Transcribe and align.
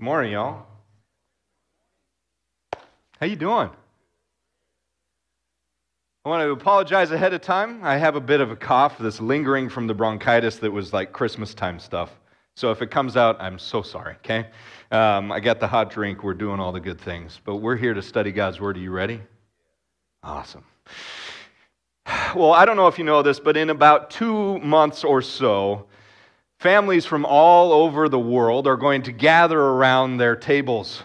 Good 0.00 0.06
morning, 0.06 0.32
y'all. 0.32 0.64
How 3.20 3.26
you 3.26 3.36
doing? 3.36 3.68
I 6.24 6.28
want 6.30 6.40
to 6.40 6.52
apologize 6.52 7.10
ahead 7.10 7.34
of 7.34 7.42
time. 7.42 7.84
I 7.84 7.98
have 7.98 8.16
a 8.16 8.20
bit 8.20 8.40
of 8.40 8.50
a 8.50 8.56
cough 8.56 8.96
that's 8.96 9.20
lingering 9.20 9.68
from 9.68 9.86
the 9.86 9.92
bronchitis 9.92 10.56
that 10.60 10.70
was 10.70 10.94
like 10.94 11.12
Christmas 11.12 11.52
time 11.52 11.78
stuff. 11.78 12.18
So 12.56 12.70
if 12.70 12.80
it 12.80 12.90
comes 12.90 13.18
out, 13.18 13.36
I'm 13.42 13.58
so 13.58 13.82
sorry, 13.82 14.14
okay? 14.24 14.46
Um, 14.90 15.30
I 15.30 15.38
got 15.38 15.60
the 15.60 15.68
hot 15.68 15.90
drink. 15.90 16.24
We're 16.24 16.32
doing 16.32 16.60
all 16.60 16.72
the 16.72 16.80
good 16.80 16.98
things. 16.98 17.38
But 17.44 17.56
we're 17.56 17.76
here 17.76 17.92
to 17.92 18.00
study 18.00 18.32
God's 18.32 18.58
Word. 18.58 18.78
Are 18.78 18.80
you 18.80 18.92
ready? 18.92 19.20
Awesome. 20.22 20.64
Well, 22.34 22.52
I 22.52 22.64
don't 22.64 22.76
know 22.76 22.86
if 22.86 22.96
you 22.96 23.04
know 23.04 23.20
this, 23.22 23.38
but 23.38 23.56
in 23.56 23.68
about 23.68 24.10
two 24.10 24.58
months 24.60 25.04
or 25.04 25.20
so, 25.20 25.88
families 26.60 27.06
from 27.06 27.24
all 27.24 27.72
over 27.72 28.10
the 28.10 28.18
world 28.18 28.66
are 28.66 28.76
going 28.76 29.00
to 29.02 29.12
gather 29.12 29.58
around 29.58 30.18
their 30.18 30.36
tables. 30.36 31.02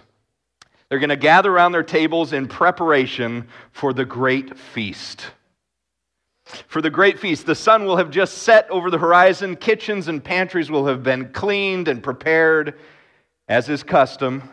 They're 0.89 0.99
going 0.99 1.09
to 1.09 1.15
gather 1.15 1.49
around 1.49 1.71
their 1.71 1.81
tables 1.81 2.33
in 2.33 2.47
preparation 2.47 3.47
for 3.71 3.93
the 3.93 4.03
great 4.03 4.57
feast. 4.57 5.27
For 6.67 6.81
the 6.81 6.89
great 6.89 7.19
feast, 7.19 7.45
the 7.45 7.55
sun 7.55 7.85
will 7.85 7.95
have 7.95 8.11
just 8.11 8.39
set 8.39 8.69
over 8.69 8.91
the 8.91 8.97
horizon, 8.97 9.55
kitchens 9.55 10.09
and 10.09 10.21
pantries 10.21 10.69
will 10.69 10.87
have 10.87 11.03
been 11.03 11.31
cleaned 11.31 11.87
and 11.87 12.03
prepared, 12.03 12.77
as 13.47 13.69
is 13.69 13.81
custom. 13.81 14.49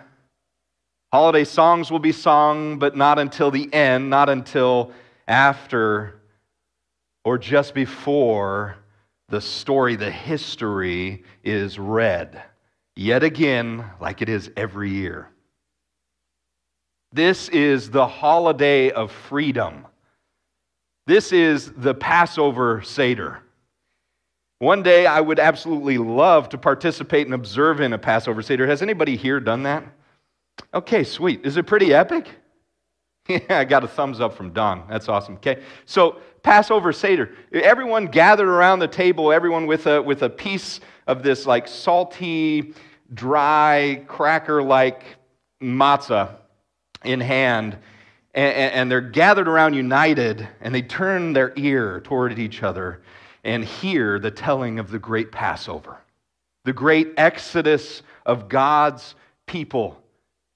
Holiday 1.12 1.44
songs 1.44 1.90
will 1.90 1.98
be 1.98 2.12
sung, 2.12 2.78
but 2.78 2.96
not 2.96 3.18
until 3.18 3.50
the 3.50 3.74
end, 3.74 4.08
not 4.08 4.28
until 4.28 4.92
after 5.26 6.20
or 7.24 7.38
just 7.38 7.74
before 7.74 8.76
the 9.32 9.40
story, 9.40 9.96
the 9.96 10.10
history 10.10 11.24
is 11.42 11.78
read. 11.78 12.42
Yet 12.94 13.22
again, 13.22 13.82
like 13.98 14.20
it 14.20 14.28
is 14.28 14.50
every 14.58 14.90
year. 14.90 15.30
This 17.14 17.48
is 17.48 17.90
the 17.90 18.06
holiday 18.06 18.90
of 18.90 19.10
freedom. 19.10 19.86
This 21.06 21.32
is 21.32 21.72
the 21.72 21.94
Passover 21.94 22.82
Seder. 22.82 23.42
One 24.58 24.82
day 24.82 25.06
I 25.06 25.22
would 25.22 25.40
absolutely 25.40 25.96
love 25.96 26.50
to 26.50 26.58
participate 26.58 27.26
and 27.26 27.34
observe 27.34 27.80
in 27.80 27.94
a 27.94 27.98
Passover 27.98 28.42
Seder. 28.42 28.66
Has 28.66 28.82
anybody 28.82 29.16
here 29.16 29.40
done 29.40 29.62
that? 29.62 29.82
Okay, 30.74 31.04
sweet. 31.04 31.40
Is 31.46 31.56
it 31.56 31.66
pretty 31.66 31.94
epic? 31.94 32.28
Yeah, 33.28 33.60
I 33.60 33.64
got 33.64 33.84
a 33.84 33.88
thumbs 33.88 34.20
up 34.20 34.34
from 34.34 34.52
Don. 34.52 34.82
That's 34.90 35.08
awesome. 35.08 35.36
Okay, 35.36 35.62
so 35.86 36.16
Passover 36.42 36.92
Seder. 36.92 37.30
Everyone 37.52 38.06
gathered 38.06 38.48
around 38.48 38.80
the 38.80 38.88
table, 38.88 39.32
everyone 39.32 39.66
with 39.66 39.86
a, 39.86 40.02
with 40.02 40.22
a 40.22 40.30
piece 40.30 40.80
of 41.06 41.22
this 41.22 41.46
like 41.46 41.68
salty, 41.68 42.74
dry, 43.14 44.04
cracker 44.08 44.62
like 44.62 45.04
matzah 45.62 46.36
in 47.04 47.20
hand. 47.20 47.78
And, 48.34 48.72
and 48.72 48.90
they're 48.90 49.00
gathered 49.00 49.46
around 49.46 49.74
united, 49.74 50.48
and 50.60 50.74
they 50.74 50.82
turn 50.82 51.32
their 51.32 51.52
ear 51.56 52.00
toward 52.00 52.38
each 52.38 52.62
other 52.62 53.02
and 53.44 53.64
hear 53.64 54.18
the 54.18 54.30
telling 54.30 54.78
of 54.78 54.90
the 54.90 54.98
great 54.98 55.32
Passover, 55.32 55.98
the 56.64 56.72
great 56.72 57.12
exodus 57.16 58.02
of 58.24 58.48
God's 58.48 59.14
people, 59.46 60.00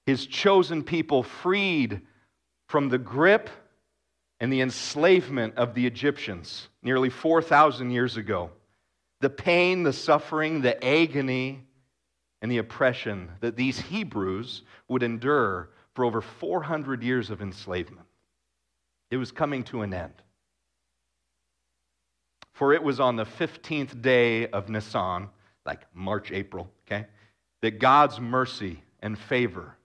his 0.05 0.25
chosen 0.25 0.83
people 0.83 1.21
freed 1.21 2.01
from 2.67 2.89
the 2.89 2.97
grip 2.97 3.49
and 4.39 4.51
the 4.51 4.61
enslavement 4.61 5.55
of 5.55 5.73
the 5.73 5.85
Egyptians 5.85 6.67
nearly 6.83 7.09
4,000 7.09 7.91
years 7.91 8.17
ago. 8.17 8.51
The 9.19 9.29
pain, 9.29 9.83
the 9.83 9.93
suffering, 9.93 10.61
the 10.61 10.83
agony, 10.83 11.63
and 12.41 12.51
the 12.51 12.59
oppression 12.59 13.31
that 13.41 13.55
these 13.55 13.79
Hebrews 13.79 14.61
would 14.87 15.01
endure 15.01 15.69
for 15.95 16.05
over 16.05 16.21
400 16.21 17.01
years 17.01 17.31
of 17.31 17.41
enslavement. 17.41 18.05
It 19.09 19.17
was 19.17 19.31
coming 19.31 19.63
to 19.65 19.81
an 19.81 19.93
end. 19.93 20.13
For 22.53 22.73
it 22.73 22.83
was 22.83 22.99
on 22.99 23.15
the 23.15 23.25
15th 23.25 24.01
day 24.01 24.47
of 24.47 24.69
Nisan, 24.69 25.29
like 25.65 25.81
March, 25.93 26.31
April, 26.31 26.69
okay, 26.85 27.07
that 27.61 27.79
God's 27.79 28.19
mercy 28.19 28.83
and 29.01 29.17
favor 29.17 29.75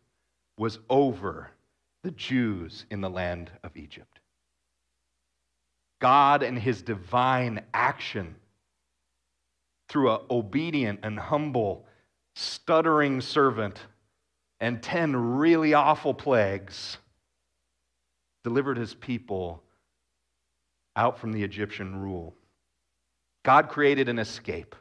was 0.58 0.78
over 0.88 1.50
the 2.02 2.10
Jews 2.10 2.84
in 2.90 3.00
the 3.00 3.10
land 3.10 3.50
of 3.62 3.76
Egypt. 3.76 4.11
God 6.02 6.42
and 6.42 6.58
his 6.58 6.82
divine 6.82 7.62
action 7.72 8.34
through 9.88 10.10
an 10.10 10.20
obedient 10.28 10.98
and 11.04 11.16
humble, 11.16 11.86
stuttering 12.34 13.20
servant 13.20 13.78
and 14.58 14.82
10 14.82 15.14
really 15.14 15.74
awful 15.74 16.12
plagues 16.12 16.98
delivered 18.42 18.78
his 18.78 18.94
people 18.94 19.62
out 20.96 21.20
from 21.20 21.32
the 21.32 21.44
Egyptian 21.44 21.94
rule. 21.94 22.34
God 23.44 23.68
created 23.68 24.08
an 24.08 24.18
escape, 24.18 24.74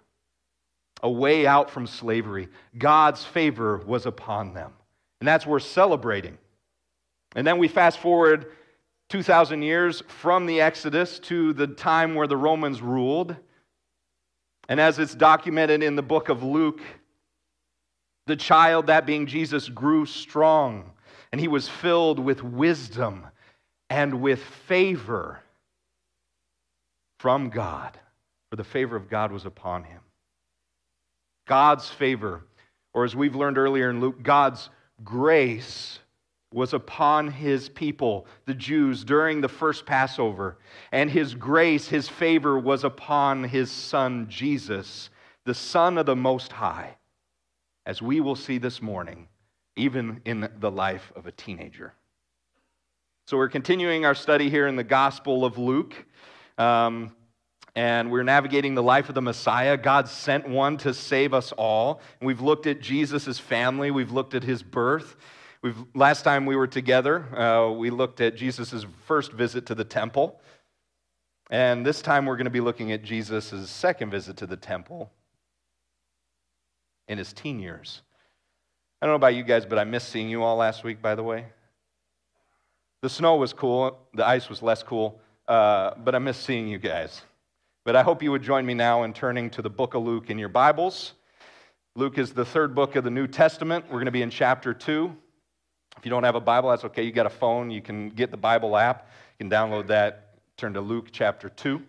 a 1.03 1.09
way 1.09 1.45
out 1.45 1.69
from 1.69 1.85
slavery. 1.85 2.49
God's 2.75 3.23
favor 3.23 3.77
was 3.77 4.07
upon 4.07 4.55
them. 4.55 4.73
And 5.19 5.27
that's 5.27 5.45
worth 5.45 5.63
celebrating. 5.63 6.39
And 7.35 7.45
then 7.45 7.59
we 7.59 7.67
fast 7.67 7.99
forward 7.99 8.47
2,000 9.11 9.61
years 9.61 10.01
from 10.07 10.45
the 10.45 10.61
Exodus 10.61 11.19
to 11.19 11.51
the 11.51 11.67
time 11.67 12.15
where 12.15 12.27
the 12.27 12.37
Romans 12.37 12.81
ruled. 12.81 13.35
And 14.69 14.79
as 14.79 14.99
it's 14.99 15.13
documented 15.13 15.83
in 15.83 15.97
the 15.97 16.01
book 16.01 16.29
of 16.29 16.43
Luke, 16.43 16.79
the 18.25 18.37
child, 18.37 18.87
that 18.87 19.05
being 19.05 19.27
Jesus, 19.27 19.67
grew 19.67 20.05
strong, 20.05 20.91
and 21.33 21.41
he 21.41 21.49
was 21.49 21.67
filled 21.67 22.19
with 22.19 22.41
wisdom 22.41 23.27
and 23.89 24.21
with 24.21 24.41
favor 24.41 25.41
from 27.19 27.49
God, 27.49 27.99
for 28.49 28.55
the 28.55 28.63
favor 28.63 28.95
of 28.95 29.09
God 29.09 29.33
was 29.33 29.45
upon 29.45 29.83
him. 29.83 29.99
God's 31.49 31.89
favor, 31.89 32.45
or 32.93 33.03
as 33.03 33.13
we've 33.13 33.35
learned 33.35 33.57
earlier 33.57 33.89
in 33.89 33.99
Luke, 33.99 34.23
God's 34.23 34.69
grace 35.03 35.99
was 36.53 36.73
upon 36.73 37.29
his 37.31 37.69
people, 37.69 38.27
the 38.45 38.53
Jews, 38.53 39.03
during 39.03 39.39
the 39.39 39.47
first 39.47 39.85
Passover. 39.85 40.57
And 40.91 41.09
his 41.09 41.33
grace, 41.33 41.87
his 41.87 42.09
favor 42.09 42.59
was 42.59 42.83
upon 42.83 43.45
his 43.45 43.71
son 43.71 44.27
Jesus, 44.29 45.09
the 45.45 45.53
Son 45.53 45.97
of 45.97 46.05
the 46.05 46.15
Most 46.15 46.51
High, 46.51 46.97
as 47.85 48.01
we 48.01 48.19
will 48.19 48.35
see 48.35 48.57
this 48.57 48.81
morning, 48.81 49.27
even 49.75 50.21
in 50.25 50.49
the 50.59 50.71
life 50.71 51.11
of 51.15 51.25
a 51.25 51.31
teenager. 51.31 51.93
So 53.27 53.37
we're 53.37 53.49
continuing 53.49 54.05
our 54.05 54.15
study 54.15 54.49
here 54.49 54.67
in 54.67 54.75
the 54.75 54.83
Gospel 54.83 55.45
of 55.45 55.57
Luke. 55.57 55.95
Um, 56.57 57.15
and 57.75 58.11
we're 58.11 58.23
navigating 58.23 58.75
the 58.75 58.83
life 58.83 59.07
of 59.07 59.15
the 59.15 59.21
Messiah. 59.21 59.77
God 59.77 60.09
sent 60.09 60.49
one 60.49 60.75
to 60.79 60.93
save 60.93 61.33
us 61.33 61.53
all. 61.53 62.01
And 62.19 62.27
we've 62.27 62.41
looked 62.41 62.67
at 62.67 62.81
Jesus' 62.81 63.39
family, 63.39 63.91
we've 63.91 64.11
looked 64.11 64.33
at 64.33 64.43
his 64.43 64.61
birth. 64.61 65.15
We've, 65.63 65.77
last 65.93 66.23
time 66.23 66.47
we 66.47 66.55
were 66.55 66.65
together, 66.65 67.23
uh, 67.37 67.71
we 67.71 67.91
looked 67.91 68.19
at 68.19 68.35
Jesus' 68.35 68.83
first 69.05 69.31
visit 69.31 69.67
to 69.67 69.75
the 69.75 69.83
temple. 69.83 70.41
And 71.51 71.85
this 71.85 72.01
time 72.01 72.25
we're 72.25 72.37
going 72.37 72.45
to 72.45 72.51
be 72.51 72.61
looking 72.61 72.91
at 72.91 73.03
Jesus' 73.03 73.69
second 73.69 74.09
visit 74.09 74.37
to 74.37 74.47
the 74.47 74.57
temple 74.57 75.11
in 77.07 77.19
his 77.19 77.31
teen 77.31 77.59
years. 77.59 78.01
I 79.01 79.05
don't 79.05 79.11
know 79.11 79.17
about 79.17 79.35
you 79.35 79.43
guys, 79.43 79.65
but 79.65 79.77
I 79.77 79.83
missed 79.83 80.09
seeing 80.09 80.29
you 80.29 80.41
all 80.41 80.55
last 80.55 80.83
week, 80.83 80.99
by 80.99 81.13
the 81.13 81.23
way. 81.23 81.45
The 83.03 83.09
snow 83.09 83.35
was 83.35 83.53
cool, 83.53 83.99
the 84.15 84.27
ice 84.27 84.49
was 84.49 84.63
less 84.63 84.81
cool, 84.81 85.19
uh, 85.47 85.91
but 85.97 86.15
I 86.15 86.19
missed 86.19 86.43
seeing 86.43 86.67
you 86.69 86.79
guys. 86.79 87.21
But 87.83 87.95
I 87.95 88.01
hope 88.01 88.23
you 88.23 88.31
would 88.31 88.43
join 88.43 88.65
me 88.65 88.73
now 88.73 89.03
in 89.03 89.13
turning 89.13 89.51
to 89.51 89.61
the 89.61 89.69
book 89.69 89.93
of 89.93 90.03
Luke 90.03 90.31
in 90.31 90.39
your 90.39 90.49
Bibles. 90.49 91.13
Luke 91.95 92.17
is 92.17 92.33
the 92.33 92.45
third 92.45 92.73
book 92.73 92.95
of 92.95 93.03
the 93.03 93.11
New 93.11 93.27
Testament. 93.27 93.85
We're 93.85 93.97
going 93.97 94.05
to 94.05 94.11
be 94.11 94.21
in 94.21 94.29
chapter 94.31 94.73
2. 94.73 95.15
If 95.97 96.05
you 96.05 96.09
don't 96.09 96.23
have 96.23 96.35
a 96.35 96.41
Bible, 96.41 96.69
that's 96.69 96.85
okay. 96.85 97.03
You 97.03 97.11
got 97.11 97.25
a 97.25 97.31
phone, 97.31 97.69
you 97.69 97.81
can 97.81 98.09
get 98.09 98.31
the 98.31 98.37
Bible 98.37 98.77
app. 98.77 99.09
You 99.37 99.45
can 99.47 99.51
download 99.51 99.87
that. 99.87 100.35
Turn 100.57 100.73
to 100.73 100.81
Luke 100.81 101.07
chapter 101.11 101.49
2. 101.49 101.81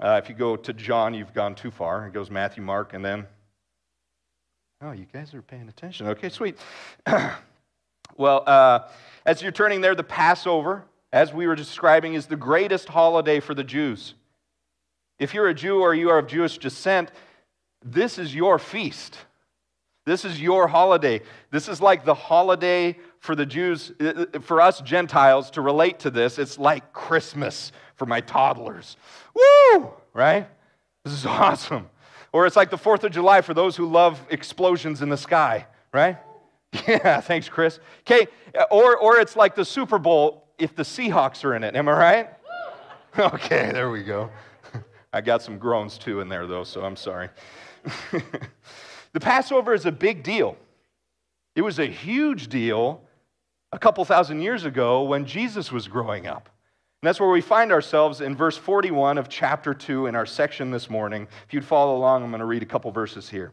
Uh, 0.00 0.20
if 0.22 0.28
you 0.28 0.34
go 0.34 0.56
to 0.56 0.72
John, 0.72 1.14
you've 1.14 1.34
gone 1.34 1.54
too 1.54 1.70
far. 1.70 2.06
It 2.06 2.12
goes 2.12 2.30
Matthew, 2.30 2.62
Mark, 2.62 2.94
and 2.94 3.04
then. 3.04 3.26
Oh, 4.80 4.92
you 4.92 5.06
guys 5.12 5.32
are 5.34 5.42
paying 5.42 5.68
attention. 5.68 6.08
Okay, 6.08 6.28
sweet. 6.28 6.58
well, 8.16 8.42
uh, 8.46 8.88
as 9.24 9.42
you're 9.42 9.52
turning 9.52 9.80
there, 9.80 9.94
the 9.94 10.02
Passover, 10.02 10.84
as 11.12 11.32
we 11.32 11.46
were 11.46 11.54
describing, 11.54 12.14
is 12.14 12.26
the 12.26 12.36
greatest 12.36 12.88
holiday 12.88 13.38
for 13.38 13.54
the 13.54 13.62
Jews. 13.62 14.14
If 15.20 15.34
you're 15.34 15.46
a 15.46 15.54
Jew 15.54 15.80
or 15.80 15.94
you 15.94 16.10
are 16.10 16.18
of 16.18 16.26
Jewish 16.26 16.58
descent, 16.58 17.12
this 17.84 18.18
is 18.18 18.34
your 18.34 18.58
feast. 18.58 19.18
This 20.04 20.24
is 20.24 20.40
your 20.40 20.66
holiday. 20.66 21.20
This 21.50 21.68
is 21.68 21.80
like 21.80 22.04
the 22.04 22.14
holiday 22.14 22.98
for 23.20 23.36
the 23.36 23.46
Jews, 23.46 23.92
uh, 24.00 24.26
uh, 24.34 24.40
for 24.40 24.60
us 24.60 24.80
Gentiles 24.80 25.50
to 25.52 25.60
relate 25.60 26.00
to 26.00 26.10
this. 26.10 26.38
It's 26.38 26.58
like 26.58 26.92
Christmas 26.92 27.70
for 27.94 28.06
my 28.06 28.20
toddlers. 28.20 28.96
Woo! 29.34 29.90
Right? 30.12 30.48
This 31.04 31.14
is 31.14 31.24
awesome. 31.26 31.88
Or 32.32 32.46
it's 32.46 32.56
like 32.56 32.70
the 32.70 32.78
4th 32.78 33.04
of 33.04 33.12
July 33.12 33.42
for 33.42 33.54
those 33.54 33.76
who 33.76 33.86
love 33.86 34.20
explosions 34.30 35.02
in 35.02 35.08
the 35.08 35.16
sky, 35.16 35.66
right? 35.92 36.18
Yeah, 36.88 37.20
thanks, 37.20 37.50
Chris. 37.50 37.80
Okay, 38.00 38.26
or, 38.70 38.96
or 38.96 39.20
it's 39.20 39.36
like 39.36 39.54
the 39.54 39.64
Super 39.64 39.98
Bowl 39.98 40.48
if 40.58 40.74
the 40.74 40.84
Seahawks 40.84 41.44
are 41.44 41.54
in 41.54 41.64
it. 41.64 41.76
Am 41.76 41.88
I 41.88 41.92
right? 41.92 42.30
Okay, 43.18 43.70
there 43.70 43.90
we 43.90 44.02
go. 44.02 44.30
I 45.12 45.20
got 45.20 45.42
some 45.42 45.58
groans 45.58 45.98
too 45.98 46.22
in 46.22 46.30
there, 46.30 46.46
though, 46.46 46.64
so 46.64 46.82
I'm 46.82 46.96
sorry. 46.96 47.28
The 49.12 49.20
Passover 49.20 49.74
is 49.74 49.86
a 49.86 49.92
big 49.92 50.22
deal. 50.22 50.56
It 51.54 51.62
was 51.62 51.78
a 51.78 51.86
huge 51.86 52.48
deal 52.48 53.02
a 53.72 53.78
couple 53.78 54.04
thousand 54.04 54.40
years 54.40 54.64
ago 54.64 55.02
when 55.02 55.26
Jesus 55.26 55.70
was 55.70 55.88
growing 55.88 56.26
up. 56.26 56.48
And 57.02 57.08
that's 57.08 57.18
where 57.18 57.30
we 57.30 57.40
find 57.40 57.72
ourselves 57.72 58.20
in 58.20 58.36
verse 58.36 58.56
41 58.56 59.18
of 59.18 59.28
chapter 59.28 59.74
2 59.74 60.06
in 60.06 60.14
our 60.14 60.24
section 60.24 60.70
this 60.70 60.88
morning. 60.88 61.26
If 61.46 61.52
you'd 61.52 61.64
follow 61.64 61.96
along, 61.96 62.22
I'm 62.22 62.30
going 62.30 62.40
to 62.40 62.46
read 62.46 62.62
a 62.62 62.66
couple 62.66 62.90
verses 62.92 63.28
here. 63.28 63.52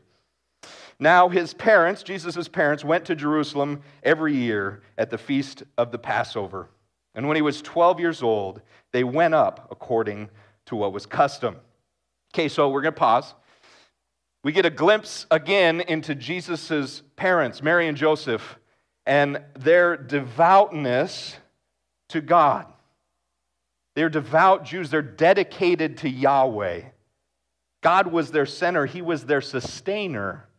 Now, 0.99 1.29
his 1.29 1.53
parents, 1.53 2.03
Jesus' 2.03 2.47
parents, 2.47 2.83
went 2.83 3.05
to 3.05 3.15
Jerusalem 3.15 3.81
every 4.03 4.35
year 4.35 4.83
at 4.97 5.09
the 5.09 5.17
feast 5.17 5.63
of 5.77 5.91
the 5.91 5.97
Passover. 5.97 6.69
And 7.15 7.27
when 7.27 7.35
he 7.35 7.41
was 7.41 7.61
12 7.61 7.99
years 7.99 8.21
old, 8.21 8.61
they 8.91 9.03
went 9.03 9.33
up 9.33 9.67
according 9.71 10.29
to 10.67 10.75
what 10.75 10.93
was 10.93 11.05
custom. 11.05 11.55
Okay, 12.33 12.49
so 12.49 12.69
we're 12.69 12.81
going 12.81 12.93
to 12.93 12.99
pause. 12.99 13.33
We 14.49 14.53
get 14.53 14.65
a 14.65 14.71
glimpse 14.71 15.27
again 15.29 15.79
into 15.79 16.15
Jesus' 16.15 17.03
parents, 17.15 17.61
Mary 17.61 17.87
and 17.87 17.95
Joseph, 17.95 18.57
and 19.05 19.43
their 19.55 19.95
devoutness 19.95 21.37
to 22.07 22.19
God. 22.19 22.65
They're 23.95 24.09
devout 24.09 24.65
Jews, 24.65 24.89
they're 24.89 25.03
dedicated 25.03 25.97
to 25.97 26.09
Yahweh. 26.09 26.81
God 27.83 28.07
was 28.07 28.31
their 28.31 28.47
center, 28.47 28.87
He 28.87 29.03
was 29.03 29.27
their 29.27 29.41
sustainer. 29.41 30.49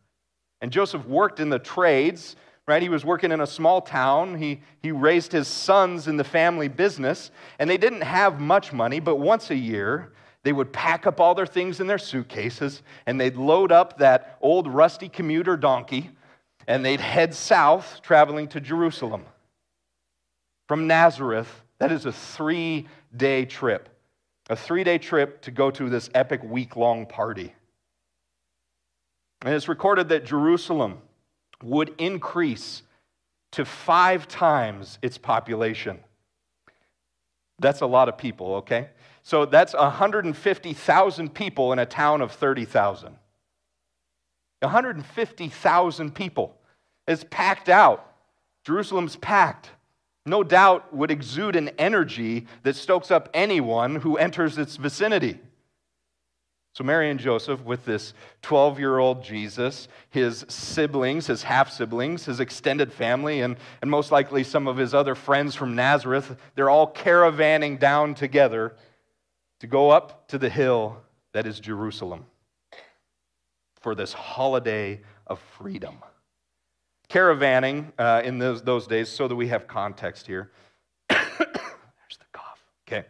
And 0.61 0.71
Joseph 0.71 1.05
worked 1.05 1.41
in 1.41 1.49
the 1.49 1.59
trades, 1.59 2.37
right? 2.69 2.81
He 2.81 2.87
was 2.87 3.03
working 3.03 3.33
in 3.33 3.41
a 3.41 3.45
small 3.45 3.81
town. 3.81 4.37
He, 4.37 4.61
he 4.81 4.93
raised 4.93 5.33
his 5.33 5.49
sons 5.49 6.07
in 6.07 6.15
the 6.15 6.23
family 6.23 6.69
business, 6.69 7.29
and 7.59 7.69
they 7.69 7.77
didn't 7.77 8.03
have 8.03 8.39
much 8.39 8.71
money, 8.71 9.01
but 9.01 9.17
once 9.17 9.49
a 9.49 9.55
year, 9.57 10.13
they 10.43 10.53
would 10.53 10.73
pack 10.73 11.05
up 11.05 11.19
all 11.19 11.35
their 11.35 11.45
things 11.45 11.79
in 11.79 11.87
their 11.87 11.97
suitcases 11.97 12.81
and 13.05 13.19
they'd 13.19 13.35
load 13.35 13.71
up 13.71 13.99
that 13.99 14.37
old 14.41 14.67
rusty 14.67 15.07
commuter 15.07 15.55
donkey 15.55 16.09
and 16.67 16.85
they'd 16.85 16.99
head 16.99 17.33
south, 17.33 18.01
traveling 18.01 18.47
to 18.49 18.59
Jerusalem. 18.59 19.25
From 20.67 20.87
Nazareth, 20.87 21.63
that 21.79 21.91
is 21.91 22.05
a 22.05 22.11
three 22.11 22.87
day 23.15 23.45
trip. 23.45 23.89
A 24.49 24.55
three 24.55 24.83
day 24.83 24.97
trip 24.97 25.41
to 25.41 25.51
go 25.51 25.69
to 25.71 25.89
this 25.89 26.09
epic 26.13 26.41
week 26.43 26.75
long 26.75 27.05
party. 27.05 27.53
And 29.43 29.53
it's 29.53 29.67
recorded 29.67 30.09
that 30.09 30.25
Jerusalem 30.25 30.99
would 31.63 31.93
increase 31.97 32.83
to 33.51 33.65
five 33.65 34.27
times 34.27 34.97
its 35.01 35.17
population. 35.17 35.99
That's 37.59 37.81
a 37.81 37.85
lot 37.85 38.09
of 38.09 38.17
people, 38.17 38.55
okay? 38.55 38.89
So 39.23 39.45
that's 39.45 39.73
150,000 39.73 41.33
people 41.33 41.73
in 41.73 41.79
a 41.79 41.85
town 41.85 42.21
of 42.21 42.31
30,000. 42.31 43.15
150,000 44.59 46.15
people. 46.15 46.55
It's 47.07 47.25
packed 47.29 47.69
out. 47.69 48.05
Jerusalem's 48.63 49.15
packed. 49.15 49.69
No 50.25 50.43
doubt 50.43 50.93
would 50.93 51.09
exude 51.09 51.55
an 51.55 51.69
energy 51.79 52.45
that 52.63 52.75
stokes 52.75 53.09
up 53.09 53.29
anyone 53.33 53.95
who 53.95 54.17
enters 54.17 54.57
its 54.57 54.75
vicinity. 54.75 55.39
So, 56.73 56.85
Mary 56.85 57.09
and 57.09 57.19
Joseph, 57.19 57.65
with 57.65 57.83
this 57.83 58.13
12 58.43 58.79
year 58.79 58.97
old 58.97 59.23
Jesus, 59.23 59.89
his 60.09 60.45
siblings, 60.47 61.27
his 61.27 61.43
half 61.43 61.69
siblings, 61.69 62.25
his 62.25 62.39
extended 62.39 62.93
family, 62.93 63.41
and, 63.41 63.57
and 63.81 63.91
most 63.91 64.11
likely 64.11 64.43
some 64.43 64.67
of 64.67 64.77
his 64.77 64.93
other 64.93 65.15
friends 65.15 65.53
from 65.53 65.75
Nazareth, 65.75 66.37
they're 66.55 66.69
all 66.69 66.91
caravanning 66.91 67.77
down 67.77 68.13
together 68.13 68.73
to 69.61 69.67
go 69.67 69.91
up 69.91 70.27
to 70.27 70.39
the 70.39 70.49
hill 70.49 70.97
that 71.33 71.45
is 71.45 71.59
Jerusalem 71.59 72.25
for 73.79 73.93
this 73.93 74.11
holiday 74.11 75.01
of 75.27 75.39
freedom. 75.59 75.97
Caravanning 77.09 77.91
uh, 77.99 78.23
in 78.25 78.39
those, 78.39 78.63
those 78.63 78.87
days, 78.87 79.07
so 79.07 79.27
that 79.27 79.35
we 79.35 79.49
have 79.49 79.67
context 79.67 80.25
here. 80.25 80.49
There's 81.09 81.19
the 81.37 82.25
cough. 82.33 82.59
Okay. 82.87 83.05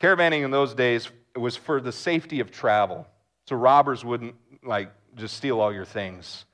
Caravanning 0.00 0.44
in 0.44 0.50
those 0.50 0.74
days 0.74 1.08
was 1.36 1.54
for 1.54 1.80
the 1.80 1.92
safety 1.92 2.40
of 2.40 2.50
travel. 2.50 3.06
So 3.46 3.54
robbers 3.54 4.04
wouldn't 4.04 4.34
like 4.64 4.90
just 5.14 5.36
steal 5.36 5.60
all 5.60 5.72
your 5.72 5.84
things, 5.84 6.46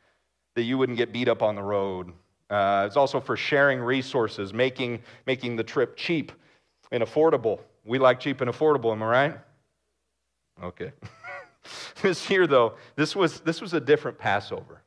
that 0.57 0.65
you 0.65 0.77
wouldn't 0.77 0.99
get 0.99 1.11
beat 1.11 1.29
up 1.29 1.43
on 1.43 1.55
the 1.55 1.63
road. 1.63 2.13
Uh, 2.51 2.85
it's 2.87 2.99
also 2.99 3.21
for 3.21 3.35
sharing 3.35 3.81
resources, 3.81 4.53
making, 4.53 5.01
making 5.27 5.57
the 5.57 5.65
trip 5.65 5.97
cheap 5.97 6.33
and 6.93 7.03
affordable. 7.03 7.61
We 7.87 7.99
like 7.99 8.21
cheap 8.21 8.41
and 8.41 8.51
affordable, 8.51 8.93
am 8.93 9.03
I 9.03 9.07
right? 9.07 9.39
Okay. 10.63 10.93
this 12.03 12.29
year, 12.29 12.47
though, 12.47 12.75
this 12.97 13.15
was, 13.15 13.41
this 13.41 13.61
was 13.61 13.75
a 13.75 13.81
different 13.81 14.19
Passover. 14.19 14.83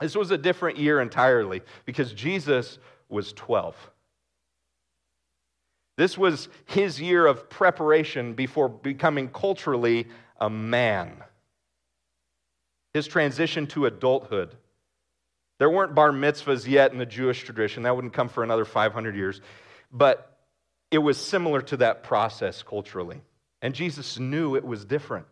This 0.00 0.16
was 0.16 0.30
a 0.30 0.38
different 0.38 0.78
year 0.78 1.00
entirely 1.00 1.62
because 1.84 2.12
Jesus 2.12 2.78
was 3.08 3.32
12. 3.34 3.76
This 5.96 6.18
was 6.18 6.48
his 6.64 7.00
year 7.00 7.26
of 7.26 7.48
preparation 7.48 8.34
before 8.34 8.68
becoming 8.68 9.28
culturally 9.28 10.08
a 10.40 10.50
man. 10.50 11.22
His 12.92 13.06
transition 13.06 13.66
to 13.68 13.86
adulthood. 13.86 14.56
There 15.58 15.70
weren't 15.70 15.94
bar 15.94 16.10
mitzvahs 16.10 16.66
yet 16.66 16.92
in 16.92 16.98
the 16.98 17.06
Jewish 17.06 17.44
tradition. 17.44 17.84
That 17.84 17.94
wouldn't 17.94 18.12
come 18.12 18.28
for 18.28 18.42
another 18.42 18.64
500 18.64 19.14
years. 19.14 19.40
But 19.92 20.33
it 20.94 20.98
was 20.98 21.18
similar 21.18 21.60
to 21.60 21.76
that 21.78 22.04
process 22.04 22.62
culturally. 22.62 23.20
And 23.60 23.74
Jesus 23.74 24.18
knew 24.18 24.54
it 24.54 24.64
was 24.64 24.84
different. 24.84 25.26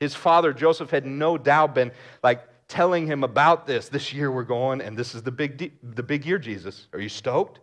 His 0.00 0.14
father, 0.14 0.54
Joseph, 0.54 0.90
had 0.90 1.04
no 1.04 1.36
doubt 1.36 1.74
been 1.74 1.92
like 2.22 2.42
telling 2.66 3.06
him 3.06 3.22
about 3.22 3.66
this. 3.66 3.90
This 3.90 4.14
year 4.14 4.30
we're 4.30 4.44
going, 4.44 4.80
and 4.80 4.96
this 4.96 5.14
is 5.14 5.22
the 5.22 5.30
big, 5.30 5.72
the 5.82 6.02
big 6.02 6.24
year, 6.24 6.38
Jesus. 6.38 6.88
Are 6.94 7.00
you 7.00 7.10
stoked? 7.10 7.60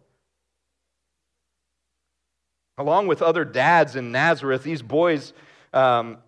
Along 2.78 3.07
with 3.07 3.24
other 3.24 3.44
dads 3.44 3.96
in 3.96 4.12
Nazareth, 4.12 4.62
these 4.63 4.81
boys 4.84 5.34
um, 5.74 6.19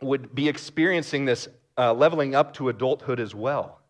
would 0.00 0.34
be 0.34 0.48
experiencing 0.48 1.24
this 1.24 1.48
uh, 1.76 1.92
leveling 1.92 2.34
up 2.36 2.54
to 2.54 2.68
adulthood 2.68 3.18
as 3.18 3.34
well. 3.34 3.81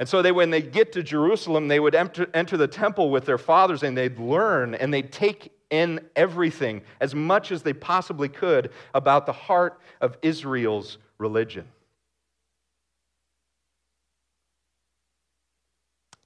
And 0.00 0.08
so 0.08 0.22
they, 0.22 0.32
when 0.32 0.48
they 0.48 0.62
get 0.62 0.92
to 0.92 1.02
Jerusalem, 1.02 1.68
they 1.68 1.78
would 1.78 1.94
enter, 1.94 2.26
enter 2.32 2.56
the 2.56 2.66
temple 2.66 3.10
with 3.10 3.26
their 3.26 3.36
fathers 3.36 3.82
and 3.82 3.94
they'd 3.94 4.18
learn 4.18 4.74
and 4.74 4.92
they'd 4.92 5.12
take 5.12 5.52
in 5.68 6.00
everything, 6.16 6.80
as 7.02 7.14
much 7.14 7.52
as 7.52 7.62
they 7.62 7.74
possibly 7.74 8.28
could, 8.28 8.70
about 8.94 9.26
the 9.26 9.32
heart 9.32 9.78
of 10.00 10.16
Israel's 10.22 10.96
religion. 11.18 11.68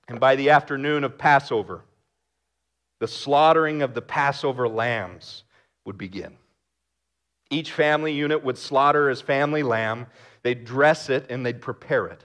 And 0.07 0.21
by 0.21 0.37
the 0.37 0.51
afternoon 0.51 1.03
of 1.03 1.19
Passover, 1.19 1.83
the 3.01 3.09
slaughtering 3.09 3.83
of 3.83 3.93
the 3.93 4.03
Passover 4.03 4.69
lambs 4.69 5.43
would 5.85 5.99
begin. 5.99 6.37
Each 7.51 7.73
family 7.73 8.13
unit 8.13 8.45
would 8.45 8.57
slaughter 8.57 9.09
his 9.09 9.21
family 9.21 9.65
lamb, 9.65 10.07
they'd 10.43 10.65
dress 10.65 11.11
it 11.11 11.27
and 11.29 11.45
they'd 11.45 11.61
prepare 11.61 12.07
it, 12.07 12.23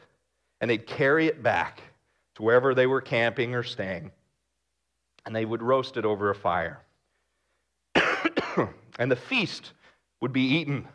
and 0.61 0.69
they'd 0.69 0.85
carry 0.85 1.27
it 1.27 1.41
back 1.41 1.81
to 2.35 2.43
wherever 2.43 2.73
they 2.73 2.87
were 2.87 3.01
camping 3.01 3.55
or 3.55 3.63
staying, 3.63 4.11
and 5.25 5.35
they 5.35 5.45
would 5.45 5.61
roast 5.61 5.97
it 5.97 6.05
over 6.05 6.29
a 6.29 6.35
fire. 6.35 6.81
and 8.99 9.11
the 9.11 9.15
feast 9.15 9.73
would 10.21 10.33
be 10.33 10.41
eaten. 10.41 10.87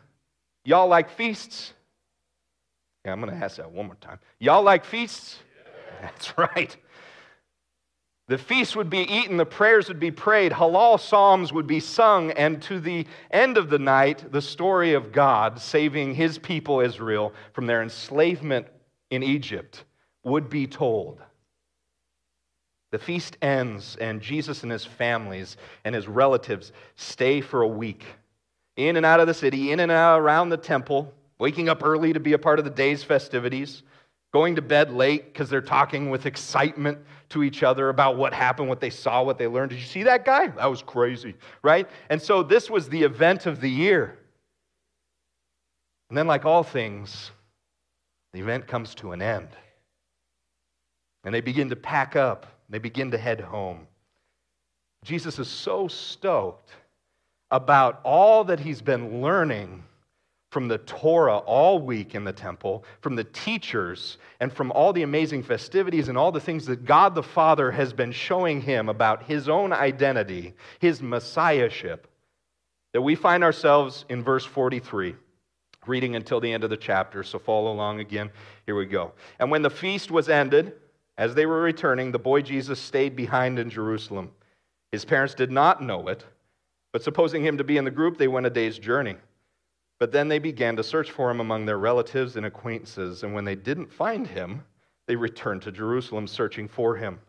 Y'all 0.63 0.87
like 0.87 1.09
feasts? 1.09 1.73
Yeah, 3.05 3.11
I'm 3.11 3.21
going 3.21 3.31
to 3.37 3.43
ask 3.43 3.57
that 3.57 3.71
one 3.71 3.85
more 3.85 3.95
time. 3.95 4.19
Y'all 4.39 4.63
like 4.63 4.85
feasts? 4.85 5.39
That's 6.01 6.37
right. 6.37 6.75
The 8.27 8.39
feast 8.39 8.75
would 8.75 8.89
be 8.89 9.01
eaten, 9.01 9.37
the 9.37 9.45
prayers 9.45 9.87
would 9.87 9.99
be 9.99 10.09
prayed, 10.09 10.51
Hallel 10.51 10.99
psalms 10.99 11.53
would 11.53 11.67
be 11.67 11.79
sung, 11.79 12.31
and 12.31 12.59
to 12.63 12.79
the 12.79 13.05
end 13.29 13.55
of 13.55 13.69
the 13.69 13.77
night, 13.77 14.31
the 14.31 14.41
story 14.41 14.93
of 14.93 15.11
God 15.11 15.61
saving 15.61 16.15
his 16.15 16.39
people 16.39 16.79
Israel 16.79 17.33
from 17.53 17.67
their 17.67 17.83
enslavement 17.83 18.65
in 19.09 19.23
Egypt 19.23 19.83
would 20.23 20.49
be 20.49 20.67
told. 20.67 21.21
The 22.91 22.99
feast 22.99 23.37
ends, 23.41 23.97
and 23.99 24.21
Jesus 24.21 24.63
and 24.63 24.71
his 24.71 24.85
families 24.85 25.57
and 25.83 25.93
his 25.93 26.07
relatives 26.07 26.71
stay 26.95 27.41
for 27.41 27.61
a 27.61 27.67
week 27.67 28.05
in 28.77 28.97
and 28.97 29.05
out 29.05 29.19
of 29.19 29.27
the 29.27 29.33
city, 29.33 29.71
in 29.71 29.79
and 29.79 29.91
out 29.91 30.19
around 30.19 30.49
the 30.49 30.57
temple, 30.57 31.13
waking 31.39 31.69
up 31.69 31.83
early 31.83 32.13
to 32.13 32.19
be 32.19 32.33
a 32.33 32.37
part 32.37 32.59
of 32.59 32.65
the 32.65 32.71
day's 32.71 33.03
festivities 33.03 33.83
going 34.35 34.55
to 34.55 34.61
bed 34.61 34.91
late 34.91 35.31
because 35.31 35.49
they're 35.49 35.61
talking 35.61 36.09
with 36.09 36.25
excitement 36.25 36.97
to 37.29 37.41
each 37.41 37.63
other 37.63 37.87
about 37.87 38.17
what 38.17 38.33
happened, 38.33 38.67
what 38.67 38.81
they 38.81 38.89
saw, 38.89 39.23
what 39.23 39.37
they 39.37 39.47
learned. 39.47 39.69
Did 39.69 39.79
you 39.79 39.85
see 39.85 40.03
that 40.03 40.25
guy? 40.25 40.47
That 40.47 40.65
was 40.65 40.81
crazy, 40.81 41.35
right? 41.63 41.87
And 42.09 42.21
so 42.21 42.43
this 42.43 42.69
was 42.69 42.89
the 42.89 43.01
event 43.01 43.45
of 43.45 43.61
the 43.61 43.69
year. 43.69 44.17
And 46.09 46.17
then, 46.17 46.27
like 46.27 46.43
all 46.43 46.63
things, 46.63 47.31
the 48.35 48.41
event 48.41 48.67
comes 48.67 48.93
to 48.95 49.13
an 49.13 49.21
end. 49.21 49.47
And 51.23 51.33
they 51.33 51.39
begin 51.39 51.69
to 51.69 51.75
pack 51.77 52.17
up, 52.17 52.45
they 52.69 52.79
begin 52.79 53.11
to 53.11 53.17
head 53.17 53.39
home. 53.39 53.87
Jesus 55.05 55.39
is 55.39 55.47
so 55.47 55.87
stoked 55.87 56.71
about 57.49 58.01
all 58.03 58.43
that 58.43 58.59
he's 58.59 58.81
been 58.81 59.21
learning 59.21 59.83
from 60.51 60.67
the 60.67 60.79
Torah 60.79 61.37
all 61.37 61.79
week 61.79 62.13
in 62.13 62.25
the 62.25 62.33
temple, 62.33 62.83
from 62.99 63.15
the 63.15 63.23
teachers, 63.23 64.17
and 64.41 64.51
from 64.51 64.69
all 64.71 64.91
the 64.91 65.03
amazing 65.03 65.43
festivities 65.43 66.09
and 66.09 66.17
all 66.17 66.33
the 66.33 66.39
things 66.41 66.65
that 66.65 66.83
God 66.83 67.15
the 67.15 67.23
Father 67.23 67.71
has 67.71 67.93
been 67.93 68.11
showing 68.11 68.59
him 68.59 68.89
about 68.89 69.23
his 69.23 69.47
own 69.47 69.71
identity, 69.71 70.55
his 70.79 71.01
messiahship, 71.01 72.07
that 72.91 73.01
we 73.01 73.15
find 73.15 73.45
ourselves 73.45 74.03
in 74.09 74.23
verse 74.23 74.43
43, 74.45 75.15
reading 75.87 76.15
until 76.15 76.39
the 76.39 76.51
end 76.51 76.63
of 76.63 76.69
the 76.69 76.77
chapter. 76.77 77.23
So 77.23 77.39
follow 77.39 77.71
along 77.71 77.99
again. 77.99 78.29
Here 78.65 78.75
we 78.75 78.85
go. 78.85 79.13
And 79.39 79.51
when 79.51 79.61
the 79.61 79.69
feast 79.69 80.11
was 80.11 80.29
ended, 80.29 80.73
as 81.17 81.33
they 81.33 81.45
were 81.45 81.61
returning, 81.61 82.11
the 82.11 82.19
boy 82.19 82.41
Jesus 82.41 82.79
stayed 82.79 83.15
behind 83.15 83.59
in 83.59 83.69
Jerusalem. 83.69 84.31
His 84.91 85.05
parents 85.05 85.33
did 85.33 85.51
not 85.51 85.81
know 85.81 86.07
it, 86.07 86.25
but 86.91 87.03
supposing 87.03 87.43
him 87.43 87.57
to 87.57 87.63
be 87.63 87.77
in 87.77 87.85
the 87.85 87.91
group, 87.91 88.17
they 88.17 88.27
went 88.27 88.45
a 88.45 88.49
day's 88.49 88.77
journey. 88.77 89.15
But 89.99 90.11
then 90.11 90.27
they 90.27 90.39
began 90.39 90.75
to 90.75 90.83
search 90.83 91.11
for 91.11 91.31
him 91.31 91.39
among 91.39 91.65
their 91.65 91.77
relatives 91.77 92.35
and 92.35 92.45
acquaintances, 92.45 93.23
and 93.23 93.33
when 93.33 93.45
they 93.45 93.55
didn't 93.55 93.91
find 93.91 94.27
him, 94.27 94.63
they 95.07 95.15
returned 95.15 95.61
to 95.63 95.71
Jerusalem 95.71 96.27
searching 96.27 96.67
for 96.67 96.95
him. 96.95 97.19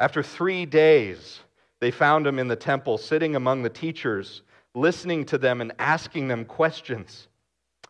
After 0.00 0.22
three 0.22 0.64
days, 0.64 1.40
they 1.80 1.90
found 1.90 2.26
him 2.26 2.38
in 2.38 2.48
the 2.48 2.56
temple, 2.56 2.96
sitting 2.96 3.36
among 3.36 3.62
the 3.62 3.70
teachers, 3.70 4.42
listening 4.74 5.24
to 5.26 5.38
them 5.38 5.60
and 5.60 5.72
asking 5.78 6.28
them 6.28 6.44
questions. 6.44 7.28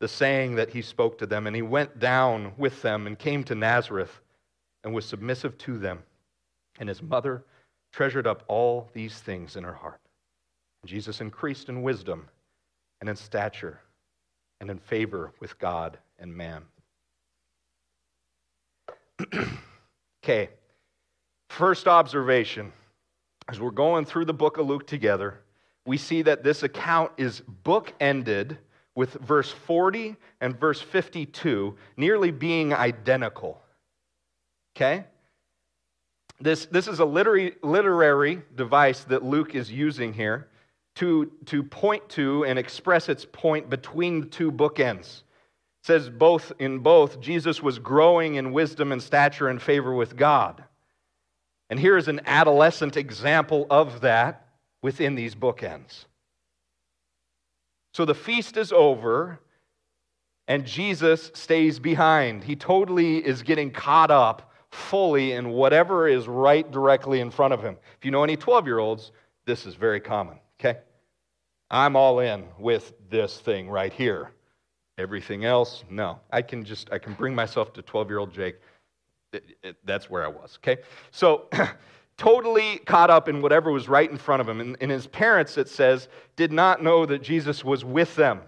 the 0.00 0.08
saying 0.08 0.56
that 0.56 0.70
he 0.70 0.82
spoke 0.82 1.18
to 1.18 1.26
them, 1.26 1.46
and 1.46 1.54
he 1.54 1.62
went 1.62 1.98
down 1.98 2.52
with 2.56 2.82
them 2.82 3.06
and 3.06 3.18
came 3.18 3.44
to 3.44 3.54
Nazareth 3.54 4.20
and 4.82 4.94
was 4.94 5.04
submissive 5.04 5.56
to 5.58 5.78
them. 5.78 6.02
And 6.78 6.88
his 6.88 7.02
mother 7.02 7.44
treasured 7.92 8.26
up 8.26 8.42
all 8.48 8.88
these 8.94 9.18
things 9.18 9.56
in 9.56 9.64
her 9.64 9.74
heart. 9.74 10.00
Jesus 10.86 11.20
increased 11.20 11.68
in 11.68 11.82
wisdom 11.82 12.28
and 13.00 13.10
in 13.10 13.16
stature 13.16 13.80
and 14.60 14.70
in 14.70 14.78
favor 14.78 15.32
with 15.40 15.58
God 15.58 15.98
and 16.18 16.34
man. 16.34 16.62
okay, 20.24 20.48
first 21.50 21.86
observation 21.86 22.72
as 23.50 23.60
we're 23.60 23.70
going 23.70 24.04
through 24.04 24.24
the 24.24 24.32
book 24.32 24.58
of 24.58 24.66
Luke 24.66 24.86
together, 24.86 25.40
we 25.84 25.98
see 25.98 26.22
that 26.22 26.44
this 26.44 26.62
account 26.62 27.10
is 27.16 27.40
book-ended 27.40 28.56
with 28.94 29.14
verse 29.14 29.50
40 29.50 30.16
and 30.40 30.58
verse 30.58 30.80
52 30.80 31.76
nearly 31.96 32.30
being 32.30 32.74
identical. 32.74 33.60
Okay? 34.76 35.04
This, 36.40 36.66
this 36.66 36.88
is 36.88 37.00
a 37.00 37.04
literary, 37.04 37.56
literary 37.62 38.42
device 38.54 39.04
that 39.04 39.22
Luke 39.22 39.54
is 39.54 39.70
using 39.70 40.12
here 40.12 40.48
to, 40.96 41.30
to 41.46 41.62
point 41.62 42.08
to 42.10 42.44
and 42.44 42.58
express 42.58 43.08
its 43.08 43.24
point 43.24 43.70
between 43.70 44.20
the 44.20 44.26
two 44.26 44.50
bookends. 44.50 45.22
It 45.82 45.86
says 45.86 46.10
both 46.10 46.52
in 46.58 46.80
both, 46.80 47.20
Jesus 47.20 47.62
was 47.62 47.78
growing 47.78 48.34
in 48.34 48.52
wisdom 48.52 48.92
and 48.92 49.02
stature 49.02 49.48
and 49.48 49.60
favor 49.60 49.94
with 49.94 50.16
God. 50.16 50.64
And 51.68 51.78
here 51.78 51.96
is 51.96 52.08
an 52.08 52.20
adolescent 52.26 52.96
example 52.96 53.66
of 53.70 54.00
that 54.00 54.48
within 54.82 55.14
these 55.14 55.34
bookends. 55.34 56.06
So 57.92 58.04
the 58.04 58.14
feast 58.14 58.56
is 58.56 58.72
over, 58.72 59.40
and 60.46 60.64
Jesus 60.64 61.30
stays 61.34 61.78
behind. 61.78 62.44
He 62.44 62.56
totally 62.56 63.18
is 63.18 63.42
getting 63.42 63.70
caught 63.70 64.10
up 64.10 64.52
fully 64.70 65.32
in 65.32 65.50
whatever 65.50 66.08
is 66.08 66.28
right 66.28 66.70
directly 66.70 67.20
in 67.20 67.30
front 67.30 67.52
of 67.52 67.62
him. 67.62 67.76
If 67.98 68.04
you 68.04 68.10
know 68.10 68.22
any 68.22 68.36
12 68.36 68.66
year 68.66 68.78
olds, 68.78 69.12
this 69.46 69.66
is 69.66 69.74
very 69.74 70.00
common, 70.00 70.38
okay? 70.60 70.78
I'm 71.70 71.96
all 71.96 72.20
in 72.20 72.44
with 72.58 72.92
this 73.10 73.38
thing 73.40 73.68
right 73.68 73.92
here. 73.92 74.32
Everything 74.98 75.44
else, 75.44 75.84
no. 75.88 76.20
I 76.30 76.42
can 76.42 76.64
just, 76.64 76.92
I 76.92 76.98
can 76.98 77.14
bring 77.14 77.34
myself 77.34 77.72
to 77.74 77.82
12 77.82 78.08
year 78.08 78.18
old 78.18 78.32
Jake. 78.32 78.56
It, 79.32 79.44
it, 79.62 79.76
that's 79.84 80.10
where 80.10 80.24
I 80.24 80.28
was, 80.28 80.58
okay? 80.62 80.82
So, 81.10 81.48
totally 82.20 82.76
caught 82.84 83.08
up 83.08 83.30
in 83.30 83.40
whatever 83.40 83.72
was 83.72 83.88
right 83.88 84.10
in 84.10 84.18
front 84.18 84.42
of 84.42 84.48
him. 84.48 84.60
And, 84.60 84.76
and 84.82 84.90
his 84.90 85.06
parents, 85.06 85.56
it 85.56 85.70
says, 85.70 86.06
did 86.36 86.52
not 86.52 86.82
know 86.82 87.06
that 87.06 87.22
Jesus 87.22 87.64
was 87.64 87.82
with 87.82 88.14
them. 88.14 88.42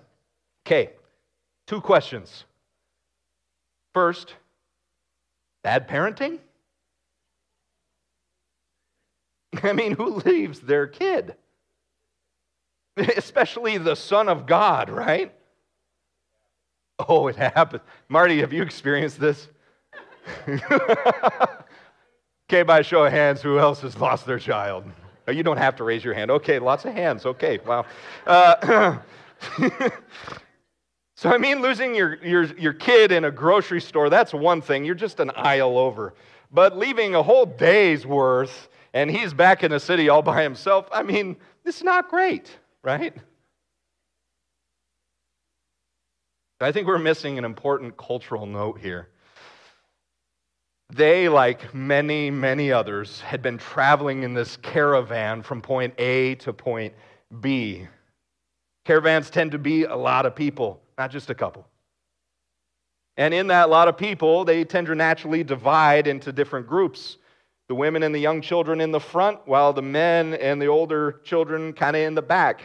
Okay, 0.67 0.91
two 1.67 1.81
questions. 1.81 2.45
First, 3.95 4.35
bad 5.65 5.89
parenting? 5.89 6.39
I 9.63 9.73
mean, 9.73 9.93
who 9.93 10.17
leaves 10.17 10.61
their 10.61 10.87
kid? 10.87 11.35
especially 13.17 13.79
the 13.79 13.97
Son 13.97 14.29
of 14.29 14.45
God, 14.45 14.91
right? 14.91 15.33
Oh, 17.09 17.29
it 17.29 17.37
happens. 17.37 17.83
Marty, 18.07 18.41
have 18.41 18.53
you 18.53 18.63
experienced 18.63 19.19
this? 19.19 19.49
okay, 22.53 22.63
by 22.63 22.83
show 22.83 23.05
of 23.05 23.13
hands, 23.13 23.41
who 23.41 23.59
else 23.59 23.81
has 23.81 23.97
lost 23.97 24.27
their 24.27 24.39
child? 24.39 24.85
Oh, 25.27 25.33
you 25.33 25.43
don't 25.43 25.57
have 25.57 25.77
to 25.77 25.85
raise 25.85 26.05
your 26.05 26.13
hand. 26.13 26.31
Okay, 26.31 26.59
lots 26.59 26.85
of 26.85 26.93
hands. 26.93 27.25
Okay, 27.25 27.59
wow. 27.65 27.87
Uh, 28.27 28.99
so, 31.17 31.31
I 31.31 31.39
mean, 31.39 31.63
losing 31.63 31.95
your, 31.95 32.23
your, 32.23 32.45
your 32.59 32.75
kid 32.75 33.11
in 33.11 33.25
a 33.25 33.31
grocery 33.31 33.81
store, 33.81 34.11
that's 34.11 34.35
one 34.35 34.61
thing. 34.61 34.85
You're 34.85 34.95
just 34.95 35.19
an 35.21 35.31
aisle 35.35 35.79
over. 35.79 36.13
But 36.51 36.77
leaving 36.77 37.15
a 37.15 37.23
whole 37.23 37.47
day's 37.47 38.05
worth 38.05 38.69
and 38.93 39.11
he's 39.11 39.33
back 39.33 39.65
in 39.65 39.71
the 39.71 39.81
city 39.81 40.11
all 40.11 40.21
by 40.21 40.43
himself, 40.43 40.87
I 40.93 41.03
mean, 41.03 41.37
it's 41.65 41.83
not 41.83 42.11
great 42.11 42.59
right? 42.83 43.15
I 46.61 46.73
think 46.73 46.87
we're 46.87 46.99
missing 46.99 47.39
an 47.39 47.45
important 47.45 47.97
cultural 47.97 48.47
note 48.47 48.81
here. 48.81 49.09
They, 50.95 51.31
like 51.31 51.73
many, 51.73 52.31
many 52.31 52.71
others, 52.71 53.23
had 53.23 53.41
been 53.41 53.57
traveling 53.57 54.25
in 54.25 54.35
this 54.35 54.59
caravan 54.59 55.41
from 55.41 55.63
point 55.63 55.95
A 55.97 56.35
to 56.37 56.53
point 56.53 56.93
B. 57.41 57.89
Caravans 58.85 59.31
tend 59.31 59.53
to 59.53 59.59
be 59.59 59.85
a 59.85 59.97
lot 59.97 60.27
of 60.27 60.37
people, 60.37 60.83
not 60.99 61.11
just 61.11 61.31
a 61.31 61.35
couple. 61.35 61.67
And 63.17 63.33
in 63.33 63.47
that 63.47 63.71
lot 63.71 63.89
of 63.89 63.97
people, 63.97 64.45
they 64.45 64.65
tend 64.65 64.87
to 64.89 64.95
naturally 64.95 65.43
divide 65.43 66.07
into 66.07 66.31
different 66.31 66.67
groups 66.67 67.17
the 67.69 67.75
women 67.75 68.03
and 68.03 68.15
the 68.15 68.19
young 68.19 68.43
children 68.43 68.79
in 68.83 68.91
the 68.91 69.01
front, 69.01 69.39
while 69.47 69.73
the 69.73 69.81
men 69.81 70.35
and 70.35 70.61
the 70.61 70.67
older 70.67 71.21
children 71.25 71.73
kind 71.73 71.97
of 71.97 72.03
in 72.03 72.15
the 72.15 72.21
back. 72.21 72.65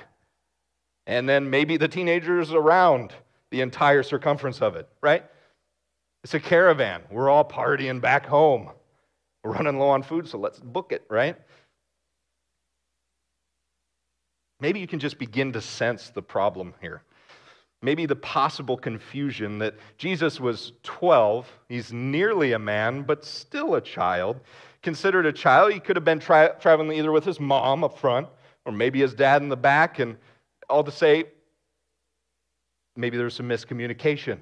And 1.06 1.30
then 1.30 1.50
maybe 1.50 1.78
the 1.78 1.88
teenagers 1.88 2.52
around 2.52 3.14
the 3.52 3.62
entire 3.62 4.04
circumference 4.04 4.62
of 4.62 4.76
it, 4.76 4.90
right? 5.00 5.24
It's 6.24 6.34
a 6.34 6.40
caravan. 6.40 7.04
We're 7.10 7.30
all 7.30 7.46
partying 7.46 8.02
back 8.02 8.26
home. 8.26 8.70
We're 9.44 9.52
running 9.54 9.80
low 9.80 9.90
on 9.90 10.04
food, 10.04 10.28
so 10.28 10.38
let's 10.38 10.60
book 10.60 10.92
it, 10.92 11.06
right? 11.10 11.38
Maybe 14.60 14.80
you 14.80 14.88
can 14.88 15.00
just 15.00 15.20
begin 15.20 15.54
to 15.54 15.62
sense 15.62 16.10
the 16.10 16.22
problem 16.22 16.74
here. 16.82 17.04
Maybe 17.84 18.08
the 18.08 18.16
possible 18.16 18.76
confusion 18.76 19.60
that 19.60 19.76
Jesus 19.98 20.40
was 20.40 20.74
12, 20.84 21.48
he's 21.70 21.94
nearly 21.94 22.54
a 22.54 22.60
man, 22.60 23.04
but 23.04 23.24
still 23.24 23.76
a 23.76 23.82
child 23.82 24.40
considered 24.82 25.26
a 25.26 25.34
child. 25.34 25.74
He 25.74 25.80
could 25.80 25.96
have 25.96 26.06
been 26.06 26.20
tra- 26.20 26.56
traveling 26.60 26.98
either 26.98 27.12
with 27.12 27.26
his 27.26 27.40
mom 27.40 27.84
up 27.84 28.00
front 28.00 28.28
or 28.66 28.72
maybe 28.72 29.00
his 29.00 29.14
dad 29.14 29.42
in 29.42 29.50
the 29.50 29.58
back. 29.58 30.00
And 30.00 30.18
all 30.70 30.84
to 30.84 30.92
say, 30.92 31.26
maybe 32.96 33.18
there's 33.18 33.36
some 33.36 33.48
miscommunication. 33.48 34.40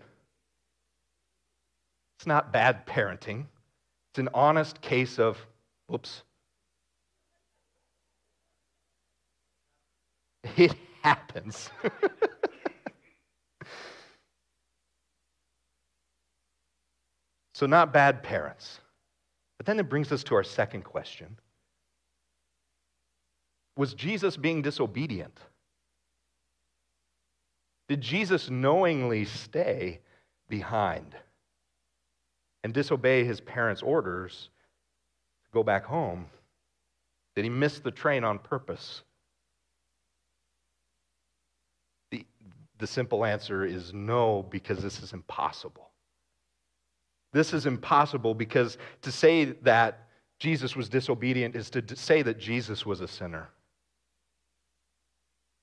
It's 2.18 2.26
not 2.28 2.54
bad 2.54 2.86
parenting, 2.86 3.46
it's 4.12 4.20
an 4.20 4.30
honest 4.34 4.82
case 4.82 5.20
of, 5.20 5.38
whoops. 5.88 6.24
It 10.58 10.76
happens. 11.02 11.70
so, 17.54 17.66
not 17.66 17.92
bad 17.92 18.24
parents. 18.24 18.80
But 19.58 19.66
then 19.66 19.80
it 19.80 19.90
brings 19.90 20.12
us 20.12 20.24
to 20.26 20.36
our 20.36 20.44
second 20.44 20.84
question 20.84 21.38
Was 23.76 23.94
Jesus 23.94 24.38
being 24.38 24.62
disobedient? 24.62 25.40
Did 27.88 28.02
Jesus 28.02 28.50
knowingly 28.50 29.26
stay 29.26 30.02
behind 30.50 31.16
and 32.66 32.74
disobey 32.74 33.24
his 33.24 33.40
parents' 33.40 33.84
orders 33.84 34.50
to 35.44 35.52
go 35.52 35.62
back 35.62 35.86
home? 35.86 36.26
Did 37.36 37.44
he 37.44 37.50
miss 37.50 37.78
the 37.78 37.92
train 37.92 38.24
on 38.24 38.40
purpose? 38.40 39.04
The, 42.10 42.26
the 42.80 42.88
simple 42.88 43.24
answer 43.24 43.66
is 43.66 43.94
no, 43.94 44.48
because 44.50 44.82
this 44.82 45.04
is 45.04 45.14
impossible. 45.14 45.92
This 47.34 47.54
is 47.54 47.68
impossible 47.68 48.34
because 48.34 48.80
to 49.04 49.12
say 49.12 49.46
that 49.62 50.08
Jesus 50.40 50.76
was 50.76 50.90
disobedient 50.90 51.56
is 51.56 51.70
to 51.70 51.96
say 51.96 52.24
that 52.24 52.40
Jesus 52.40 52.84
was 52.84 53.00
a 53.00 53.08
sinner. 53.08 53.48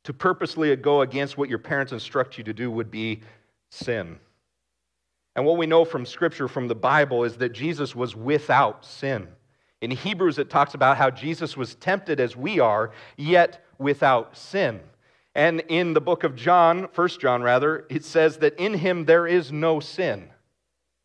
To 0.05 0.13
purposely 0.13 0.77
go 0.77 1.01
against 1.01 1.37
what 1.37 1.49
your 1.49 1.59
parents 1.59 1.91
instruct 1.91 2.39
you 2.39 2.45
to 2.45 2.53
do 2.53 2.71
would 2.71 2.93
be 2.93 3.23
sin. 3.71 4.21
And 5.35 5.47
what 5.47 5.57
we 5.57 5.67
know 5.67 5.85
from 5.85 6.05
Scripture, 6.05 6.49
from 6.49 6.69
the 6.69 6.75
Bible, 6.75 7.25
is 7.25 7.37
that 7.39 7.51
Jesus 7.51 7.95
was 7.95 8.15
without 8.15 8.85
sin. 8.85 9.29
In 9.81 9.91
Hebrews, 9.91 10.39
it 10.39 10.51
talks 10.51 10.75
about 10.75 10.97
how 10.97 11.11
Jesus 11.11 11.57
was 11.57 11.75
tempted 11.75 12.21
as 12.21 12.37
we 12.37 12.61
are, 12.61 12.93
yet 13.17 13.65
without 13.79 14.37
sin. 14.37 14.81
And 15.35 15.61
in 15.69 15.95
the 15.95 16.01
book 16.01 16.25
of 16.25 16.37
John, 16.37 16.89
First 16.93 17.21
John 17.21 17.43
rather, 17.43 17.87
it 17.89 18.05
says 18.05 18.39
that 18.39 18.55
in 18.61 18.75
him 18.75 19.07
there 19.07 19.27
is 19.27 19.51
no 19.51 19.81
sin. 19.81 20.29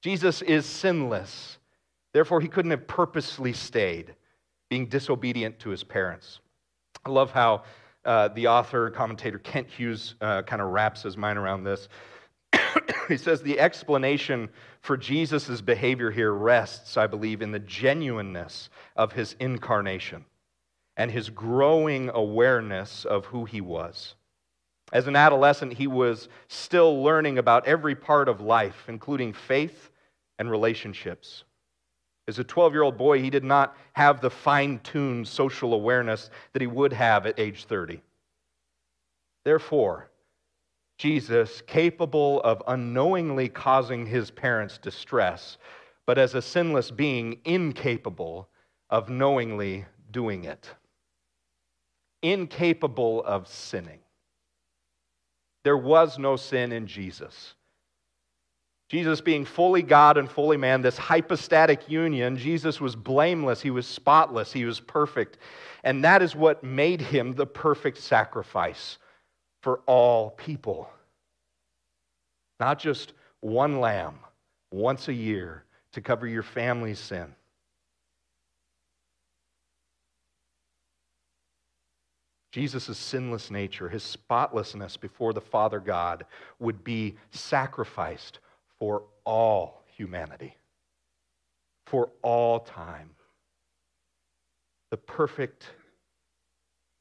Jesus 0.01 0.41
is 0.41 0.65
sinless. 0.65 1.57
Therefore, 2.13 2.41
he 2.41 2.47
couldn't 2.47 2.71
have 2.71 2.87
purposely 2.87 3.53
stayed 3.53 4.15
being 4.69 4.87
disobedient 4.87 5.59
to 5.59 5.69
his 5.69 5.83
parents. 5.83 6.39
I 7.05 7.09
love 7.09 7.31
how 7.31 7.63
uh, 8.03 8.27
the 8.29 8.47
author, 8.47 8.89
commentator 8.89 9.39
Kent 9.39 9.69
Hughes 9.69 10.15
uh, 10.21 10.41
kind 10.41 10.61
of 10.61 10.69
wraps 10.69 11.03
his 11.03 11.17
mind 11.17 11.39
around 11.39 11.63
this. 11.63 11.87
he 13.07 13.17
says 13.17 13.41
the 13.41 13.59
explanation 13.59 14.49
for 14.81 14.97
Jesus' 14.97 15.61
behavior 15.61 16.11
here 16.11 16.33
rests, 16.33 16.97
I 16.97 17.07
believe, 17.07 17.41
in 17.41 17.51
the 17.51 17.59
genuineness 17.59 18.69
of 18.95 19.13
his 19.13 19.35
incarnation 19.39 20.25
and 20.95 21.11
his 21.11 21.29
growing 21.29 22.09
awareness 22.13 23.05
of 23.05 23.25
who 23.25 23.45
he 23.45 23.61
was. 23.61 24.15
As 24.91 25.07
an 25.07 25.15
adolescent, 25.15 25.73
he 25.73 25.87
was 25.87 26.29
still 26.47 27.03
learning 27.03 27.37
about 27.37 27.67
every 27.67 27.95
part 27.95 28.29
of 28.29 28.41
life, 28.41 28.85
including 28.87 29.33
faith 29.33 29.91
and 30.39 30.49
relationships. 30.49 31.43
As 32.27 32.39
a 32.39 32.43
12 32.43 32.73
year 32.73 32.83
old 32.83 32.97
boy, 32.97 33.21
he 33.21 33.29
did 33.29 33.43
not 33.43 33.75
have 33.93 34.21
the 34.21 34.29
fine 34.29 34.79
tuned 34.79 35.27
social 35.27 35.73
awareness 35.73 36.29
that 36.53 36.61
he 36.61 36.67
would 36.67 36.93
have 36.93 37.25
at 37.25 37.39
age 37.39 37.65
30. 37.65 38.01
Therefore, 39.43 40.09
Jesus, 40.97 41.61
capable 41.67 42.41
of 42.41 42.63
unknowingly 42.67 43.49
causing 43.49 44.05
his 44.05 44.31
parents 44.31 44.77
distress, 44.79 45.57
but 46.05 46.17
as 46.17 46.33
a 46.33 46.41
sinless 46.41 46.89
being, 46.89 47.39
incapable 47.45 48.49
of 48.89 49.09
knowingly 49.09 49.85
doing 50.11 50.45
it. 50.45 50.69
Incapable 52.23 53.23
of 53.23 53.47
sinning. 53.47 53.99
There 55.63 55.77
was 55.77 56.17
no 56.17 56.35
sin 56.35 56.71
in 56.71 56.87
Jesus. 56.87 57.53
Jesus 58.89 59.19
being 59.19 59.43
fully 59.43 59.81
God 59.83 60.17
and 60.17 60.31
fully 60.31 60.57
man, 60.57 60.81
this 60.81 60.97
hypostatic 60.97 61.89
union, 61.89 62.37
Jesus 62.37 62.79
was 62.79 62.95
blameless, 62.95 63.61
he 63.61 63.69
was 63.69 63.85
spotless, 63.85 64.53
he 64.53 64.63
was 64.63 64.79
perfect. 64.79 65.37
And 65.83 66.03
that 66.05 66.21
is 66.21 66.35
what 66.35 66.63
made 66.63 67.01
him 67.01 67.33
the 67.33 67.45
perfect 67.45 67.97
sacrifice 67.97 68.97
for 69.61 69.81
all 69.85 70.31
people. 70.31 70.89
Not 72.59 72.79
just 72.79 73.13
one 73.41 73.79
lamb 73.79 74.15
once 74.71 75.07
a 75.07 75.13
year 75.13 75.63
to 75.91 76.01
cover 76.01 76.27
your 76.27 76.43
family's 76.43 76.99
sin. 76.99 77.33
Jesus' 82.51 82.97
sinless 82.97 83.51
nature, 83.51 83.87
his 83.87 84.03
spotlessness 84.03 84.97
before 84.97 85.33
the 85.33 85.41
Father 85.41 85.79
God, 85.79 86.25
would 86.59 86.83
be 86.83 87.15
sacrificed 87.29 88.39
for 88.79 89.03
all 89.25 89.83
humanity, 89.85 90.55
for 91.85 92.09
all 92.23 92.61
time. 92.61 93.11
The 94.89 94.97
perfect 94.97 95.71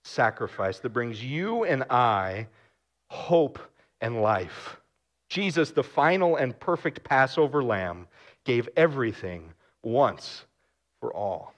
sacrifice 0.07 0.79
that 0.81 0.91
brings 0.91 1.23
you 1.23 1.65
and 1.65 1.85
I 1.91 2.49
hope 3.09 3.59
and 4.01 4.23
life. 4.23 4.81
Jesus, 5.29 5.71
the 5.71 5.83
final 5.83 6.37
and 6.37 6.59
perfect 6.59 7.03
Passover 7.05 7.63
lamb, 7.63 8.07
gave 8.45 8.69
everything 8.77 9.53
once 9.83 10.45
for 11.01 11.13
all. 11.13 11.53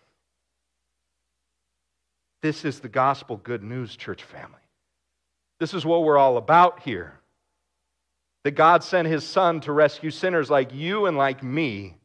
This 2.43 2.65
is 2.65 2.81
the 2.81 2.89
gospel 2.89 3.37
good 3.37 3.63
news, 3.63 3.97
church 3.97 4.23
family. 4.23 4.55
This 5.61 5.75
is 5.75 5.85
what 5.85 6.05
we're 6.05 6.19
all 6.19 6.37
about 6.37 6.81
here. 6.81 7.19
That 8.45 8.53
God 8.53 8.85
sent 8.85 9.09
his 9.09 9.25
son 9.25 9.61
to 9.63 9.73
rescue 9.73 10.11
sinners 10.11 10.49
like 10.49 10.73
you 10.73 11.07
and 11.07 11.17
like 11.17 11.43
me 11.43 11.97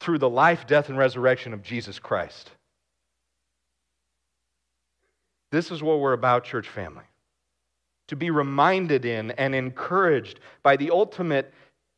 through 0.00 0.18
the 0.18 0.30
life, 0.30 0.66
death, 0.66 0.88
and 0.88 0.96
resurrection 0.96 1.52
of 1.52 1.62
Jesus 1.62 1.98
Christ. 1.98 2.52
This 5.50 5.70
is 5.70 5.82
what 5.82 6.00
we're 6.00 6.12
about, 6.12 6.44
church 6.44 6.68
family. 6.68 7.04
To 8.08 8.16
be 8.16 8.30
reminded 8.30 9.04
in 9.04 9.32
and 9.32 9.54
encouraged 9.54 10.40
by 10.62 10.76
the 10.76 10.90
ultimate 10.90 11.52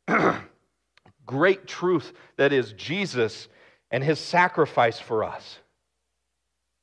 great 1.25 1.67
truth 1.67 2.13
that 2.37 2.51
is 2.51 2.73
Jesus 2.73 3.47
and 3.91 4.03
his 4.03 4.19
sacrifice 4.19 4.99
for 4.99 5.23
us, 5.23 5.59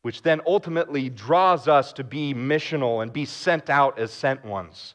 which 0.02 0.22
then 0.22 0.40
ultimately 0.46 1.08
draws 1.08 1.68
us 1.68 1.92
to 1.94 2.04
be 2.04 2.34
missional 2.34 3.02
and 3.02 3.12
be 3.12 3.24
sent 3.24 3.68
out 3.70 3.98
as 3.98 4.12
sent 4.12 4.44
ones 4.44 4.94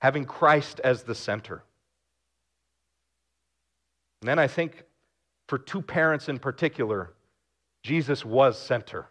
having 0.00 0.24
Christ 0.24 0.80
as 0.82 1.02
the 1.02 1.14
center. 1.14 1.62
And 4.22 4.28
then 4.28 4.38
I 4.38 4.48
think 4.48 4.82
for 5.48 5.58
two 5.58 5.82
parents 5.82 6.28
in 6.28 6.38
particular, 6.38 7.12
Jesus 7.82 8.24
was 8.24 8.58
center 8.58 9.06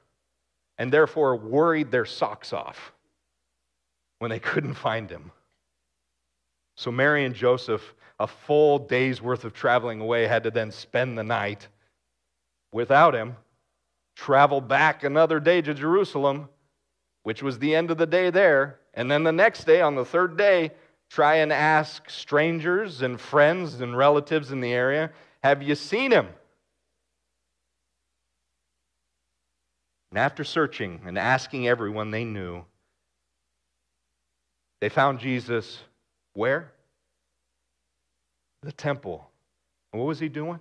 and 0.80 0.92
therefore 0.92 1.36
worried 1.36 1.92
their 1.92 2.06
socks 2.06 2.54
off 2.54 2.94
when 4.18 4.32
they 4.32 4.40
couldn't 4.40 4.76
find 4.76 5.12
him. 5.12 5.32
So 6.78 6.90
Mary 6.90 7.26
and 7.26 7.36
Joseph, 7.36 7.94
a 8.18 8.26
full 8.26 8.80
day's 8.80 9.22
worth 9.22 9.44
of 9.44 9.54
traveling 9.54 10.00
away, 10.00 10.26
had 10.26 10.44
to 10.44 10.52
then 10.52 10.72
spend 10.72 11.18
the 11.18 11.24
night 11.24 11.68
without 12.72 13.14
him, 13.14 13.36
travel 14.16 14.62
back 14.62 15.04
another 15.04 15.42
day 15.42 15.62
to 15.62 15.74
Jerusalem, 15.74 16.48
which 17.24 17.44
was 17.44 17.60
the 17.60 17.76
end 17.76 17.92
of 17.92 17.98
the 17.98 18.08
day 18.08 18.30
there, 18.30 18.80
and 18.94 19.12
then 19.12 19.24
the 19.24 19.34
next 19.34 19.66
day, 19.66 19.82
on 19.82 19.96
the 19.96 20.06
third 20.06 20.38
day, 20.38 20.72
try 21.10 21.36
and 21.36 21.52
ask 21.52 22.10
strangers 22.10 23.02
and 23.02 23.20
friends 23.20 23.82
and 23.82 23.98
relatives 23.98 24.52
in 24.52 24.62
the 24.62 24.72
area 24.72 25.12
Have 25.44 25.62
you 25.62 25.76
seen 25.76 26.12
him? 26.12 26.28
And 30.12 30.20
after 30.20 30.44
searching 30.44 31.02
and 31.06 31.18
asking 31.18 31.68
everyone 31.68 32.12
they 32.12 32.24
knew, 32.24 32.64
they 34.82 34.90
found 34.90 35.20
Jesus 35.20 35.80
where? 36.34 36.72
The 38.64 38.72
temple. 38.72 39.30
And 39.92 40.00
what 40.00 40.08
was 40.08 40.20
he 40.20 40.30
doing? 40.30 40.60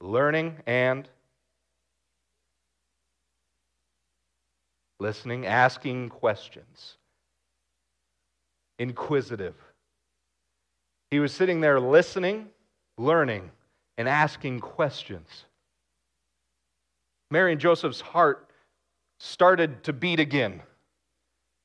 Learning 0.00 0.56
and 0.66 1.08
listening, 5.00 5.46
asking 5.46 6.08
questions, 6.08 6.96
inquisitive. 8.78 9.54
He 11.10 11.20
was 11.20 11.32
sitting 11.32 11.60
there 11.60 11.80
listening, 11.80 12.48
learning, 12.96 13.50
and 13.96 14.08
asking 14.08 14.60
questions. 14.60 15.44
Mary 17.30 17.52
and 17.52 17.60
Joseph's 17.60 18.00
heart 18.00 18.50
started 19.18 19.84
to 19.84 19.92
beat 19.92 20.20
again. 20.20 20.62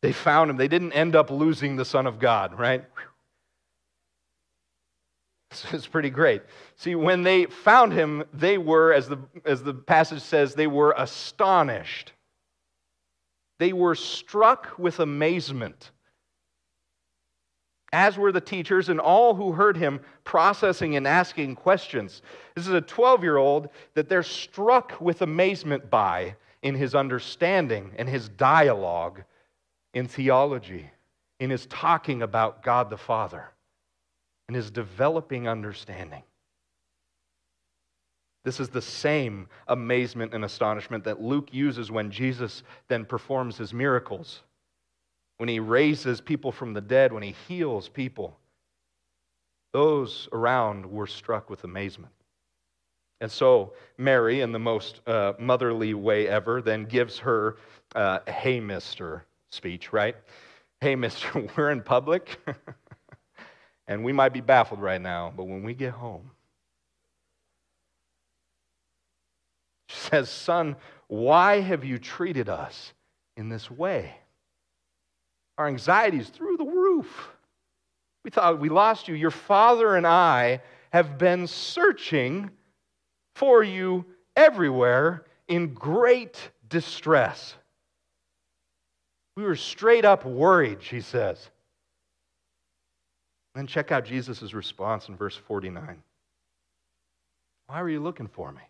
They 0.02 0.12
found 0.12 0.50
him. 0.50 0.58
They 0.58 0.68
didn't 0.68 0.94
end 0.94 1.16
up 1.16 1.32
losing 1.32 1.76
the 1.76 1.86
Son 1.86 2.08
of 2.08 2.20
God, 2.20 2.60
right? 2.60 2.84
It's 5.72 5.88
pretty 5.92 6.10
great. 6.10 6.42
See, 6.76 6.96
when 6.96 7.24
they 7.24 7.46
found 7.46 7.94
him, 7.94 8.24
they 8.34 8.58
were, 8.58 8.94
as 8.94 9.08
the, 9.08 9.20
as 9.46 9.64
the 9.64 9.74
passage 9.74 10.22
says, 10.22 10.56
they 10.56 10.68
were 10.68 10.94
astonished. 10.98 12.12
They 13.60 13.72
were 13.72 13.96
struck 13.96 14.78
with 14.78 15.00
amazement 15.00 15.92
as 17.94 18.18
were 18.18 18.32
the 18.32 18.42
teachers 18.42 18.90
and 18.90 19.00
all 19.00 19.36
who 19.36 19.52
heard 19.52 19.78
him 19.78 20.02
processing 20.24 20.96
and 20.96 21.08
asking 21.08 21.56
questions. 21.56 22.24
This 22.56 22.68
is 22.68 22.74
a 22.74 22.82
12 22.82 23.24
year 23.24 23.38
old 23.38 23.70
that 23.94 24.10
they're 24.10 24.24
struck 24.24 25.00
with 25.00 25.22
amazement 25.22 25.90
by 25.90 26.36
in 26.64 26.74
his 26.74 26.96
understanding 26.96 27.92
and 27.98 28.10
his 28.10 28.28
dialogue 28.30 29.24
in 29.94 30.08
theology, 30.08 30.90
in 31.40 31.52
his 31.52 31.68
talking 31.68 32.24
about 32.24 32.64
God 32.64 32.90
the 32.90 32.98
Father, 32.98 33.52
in 34.50 34.56
his 34.56 34.72
developing 34.72 35.48
understanding. 35.48 36.24
This 38.44 38.60
is 38.60 38.70
the 38.70 38.82
same 38.82 39.48
amazement 39.68 40.34
and 40.34 40.44
astonishment 40.44 41.04
that 41.04 41.22
Luke 41.22 41.54
uses 41.54 41.92
when 41.92 42.10
Jesus 42.10 42.64
then 42.88 43.06
performs 43.06 43.58
his 43.58 43.72
miracles 43.72 44.42
when 45.38 45.50
he 45.50 45.60
raises 45.60 46.22
people 46.22 46.52
from 46.52 46.74
the 46.74 46.82
dead, 46.82 47.12
when 47.12 47.24
he 47.24 47.36
heals 47.48 47.90
people, 47.90 48.38
those 49.74 50.30
around 50.32 50.86
were 50.86 51.08
struck 51.08 51.50
with 51.50 51.64
amazement. 51.64 52.14
And 53.22 53.32
so 53.32 53.74
Mary, 53.98 54.42
in 54.42 54.52
the 54.52 54.60
most 54.60 55.02
uh, 55.08 55.34
motherly 55.40 55.94
way 55.94 56.28
ever, 56.28 56.62
then 56.62 56.86
gives 56.86 57.18
her, 57.20 57.58
uh, 57.96 58.20
hey, 58.28 58.60
mister 58.60 59.26
speech, 59.50 59.94
right? 59.94 60.16
Hey, 60.82 60.96
mister, 60.96 61.48
we're 61.58 61.72
in 61.72 61.82
public, 61.82 62.38
and 63.88 64.04
we 64.04 64.12
might 64.12 64.34
be 64.34 64.42
baffled 64.42 64.82
right 64.82 65.02
now, 65.02 65.34
but 65.36 65.46
when 65.46 65.64
we 65.64 65.74
get 65.74 65.94
home, 65.94 66.32
she 69.88 69.98
says, 69.98 70.30
Son, 70.30 70.76
why 71.08 71.62
have 71.62 71.86
you 71.86 72.00
treated 72.00 72.50
us 72.50 72.94
in 73.38 73.50
this 73.50 73.72
way? 73.72 74.16
Our 75.64 75.70
anxiety 75.70 76.18
is 76.18 76.28
through 76.28 76.58
the 76.58 76.66
roof. 76.66 77.30
We 78.26 78.32
thought 78.32 78.60
we 78.60 78.68
lost 78.68 79.08
you. 79.08 79.16
Your 79.16 79.32
father 79.32 79.96
and 79.96 80.06
I 80.06 80.60
have 80.92 81.18
been 81.18 81.48
searching 81.48 82.50
for 83.36 83.64
you 83.64 84.04
everywhere 84.36 85.24
in 85.48 85.74
great 85.74 86.38
distress. 86.68 87.56
We 89.38 89.44
were 89.44 89.56
straight 89.56 90.04
up 90.04 90.26
worried, 90.26 90.84
she 90.84 91.00
says. 91.00 91.50
Then 93.56 93.66
check 93.66 93.94
out 93.94 94.04
Jesus' 94.04 94.54
response 94.54 95.08
in 95.08 95.16
verse 95.16 95.38
49. 95.38 96.04
Why 97.68 97.82
were 97.82 97.90
you 97.90 98.02
looking 98.02 98.28
for 98.28 98.52
me? 98.52 98.64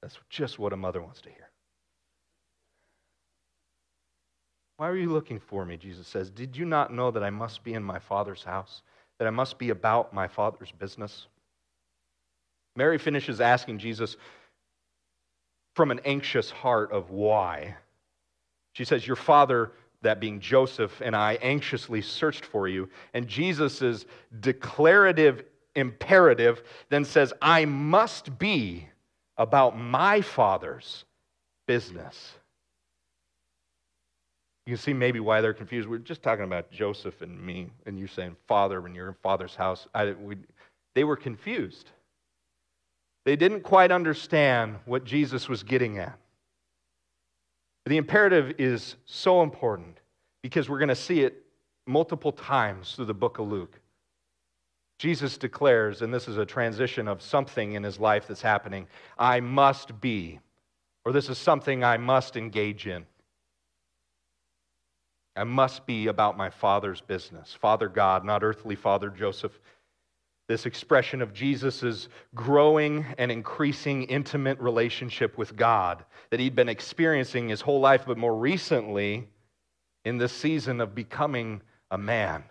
That's 0.00 0.18
just 0.30 0.58
what 0.58 0.72
a 0.72 0.78
mother 0.78 1.02
wants 1.02 1.20
to 1.20 1.28
hear. 1.28 1.50
Why 4.76 4.88
are 4.88 4.96
you 4.96 5.10
looking 5.10 5.40
for 5.40 5.64
me? 5.64 5.76
Jesus 5.76 6.06
says. 6.06 6.30
Did 6.30 6.56
you 6.56 6.64
not 6.64 6.92
know 6.92 7.10
that 7.10 7.24
I 7.24 7.30
must 7.30 7.64
be 7.64 7.74
in 7.74 7.82
my 7.82 7.98
Father's 7.98 8.44
house, 8.44 8.82
that 9.18 9.26
I 9.26 9.30
must 9.30 9.58
be 9.58 9.70
about 9.70 10.12
my 10.12 10.28
Father's 10.28 10.72
business? 10.72 11.26
Mary 12.76 12.98
finishes 12.98 13.40
asking 13.40 13.78
Jesus 13.78 14.16
from 15.74 15.90
an 15.90 16.00
anxious 16.04 16.50
heart 16.50 16.92
of 16.92 17.10
why. 17.10 17.76
She 18.72 18.84
says, 18.84 19.06
Your 19.06 19.16
father, 19.16 19.72
that 20.02 20.20
being 20.20 20.40
Joseph, 20.40 21.00
and 21.00 21.16
I 21.16 21.34
anxiously 21.40 22.02
searched 22.02 22.44
for 22.44 22.68
you. 22.68 22.88
And 23.14 23.26
Jesus' 23.26 24.04
declarative 24.40 25.44
imperative 25.74 26.62
then 26.90 27.04
says, 27.04 27.32
I 27.40 27.64
must 27.64 28.38
be 28.38 28.88
about 29.38 29.78
my 29.78 30.20
father's 30.20 31.04
business. 31.66 32.32
You 34.66 34.74
can 34.74 34.82
see 34.82 34.92
maybe 34.92 35.20
why 35.20 35.40
they're 35.40 35.54
confused. 35.54 35.88
We're 35.88 35.98
just 35.98 36.22
talking 36.22 36.44
about 36.44 36.70
Joseph 36.72 37.22
and 37.22 37.40
me, 37.40 37.70
and 37.86 37.96
you 37.98 38.08
saying 38.08 38.36
father 38.48 38.80
when 38.80 38.94
you're 38.94 39.08
in 39.08 39.14
father's 39.22 39.54
house. 39.54 39.86
I, 39.94 40.12
we, 40.12 40.36
they 40.94 41.04
were 41.04 41.16
confused. 41.16 41.90
They 43.24 43.36
didn't 43.36 43.62
quite 43.62 43.92
understand 43.92 44.76
what 44.84 45.04
Jesus 45.04 45.48
was 45.48 45.62
getting 45.62 45.98
at. 45.98 46.18
The 47.86 47.96
imperative 47.96 48.54
is 48.58 48.96
so 49.04 49.42
important 49.42 50.00
because 50.42 50.68
we're 50.68 50.78
going 50.78 50.88
to 50.88 50.96
see 50.96 51.20
it 51.20 51.44
multiple 51.86 52.32
times 52.32 52.94
through 52.94 53.04
the 53.04 53.14
book 53.14 53.38
of 53.38 53.46
Luke. 53.46 53.80
Jesus 54.98 55.38
declares, 55.38 56.02
and 56.02 56.12
this 56.12 56.26
is 56.26 56.38
a 56.38 56.46
transition 56.46 57.06
of 57.06 57.22
something 57.22 57.74
in 57.74 57.84
his 57.84 58.00
life 58.00 58.26
that's 58.26 58.42
happening 58.42 58.88
I 59.16 59.40
must 59.40 60.00
be, 60.00 60.40
or 61.04 61.12
this 61.12 61.28
is 61.28 61.38
something 61.38 61.84
I 61.84 61.98
must 61.98 62.36
engage 62.36 62.88
in. 62.88 63.06
I 65.36 65.44
must 65.44 65.86
be 65.86 66.06
about 66.06 66.38
my 66.38 66.48
Father's 66.48 67.02
business. 67.02 67.52
Father 67.60 67.88
God, 67.88 68.24
not 68.24 68.42
earthly 68.42 68.74
Father 68.74 69.10
Joseph. 69.10 69.58
This 70.48 70.64
expression 70.64 71.20
of 71.20 71.34
Jesus' 71.34 72.08
growing 72.34 73.04
and 73.18 73.30
increasing 73.30 74.04
intimate 74.04 74.58
relationship 74.60 75.36
with 75.36 75.56
God 75.56 76.04
that 76.30 76.40
he'd 76.40 76.54
been 76.54 76.68
experiencing 76.68 77.48
his 77.48 77.60
whole 77.60 77.80
life, 77.80 78.04
but 78.06 78.16
more 78.16 78.34
recently 78.34 79.28
in 80.04 80.18
this 80.18 80.32
season 80.32 80.80
of 80.80 80.94
becoming 80.94 81.60
a 81.90 81.98
man. 81.98 82.44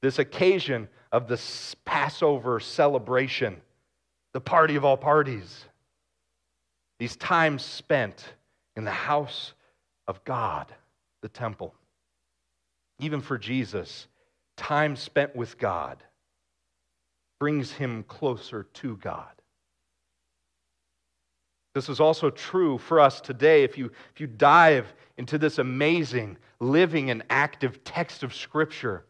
This 0.00 0.18
occasion 0.18 0.88
of 1.12 1.28
the 1.28 1.40
Passover 1.84 2.58
celebration, 2.58 3.60
the 4.32 4.40
party 4.40 4.76
of 4.76 4.84
all 4.84 4.96
parties. 4.96 5.66
These 6.98 7.16
times 7.16 7.62
spent 7.62 8.24
in 8.76 8.84
the 8.84 8.90
house 8.90 9.52
of 10.08 10.24
God 10.24 10.74
the 11.22 11.28
temple. 11.28 11.74
Even 12.98 13.20
for 13.20 13.38
Jesus, 13.38 14.06
time 14.56 14.96
spent 14.96 15.34
with 15.34 15.58
God 15.58 16.02
brings 17.40 17.72
him 17.72 18.04
closer 18.04 18.64
to 18.74 18.96
God. 18.98 19.32
This 21.74 21.88
is 21.88 22.00
also 22.00 22.30
true 22.30 22.78
for 22.78 23.00
us 23.00 23.20
today. 23.20 23.64
If 23.64 23.78
you, 23.78 23.90
if 24.12 24.20
you 24.20 24.26
dive 24.26 24.92
into 25.16 25.38
this 25.38 25.58
amazing, 25.58 26.36
living, 26.60 27.10
and 27.10 27.22
active 27.30 27.82
text 27.82 28.22
of 28.22 28.34
Scripture, 28.34 29.04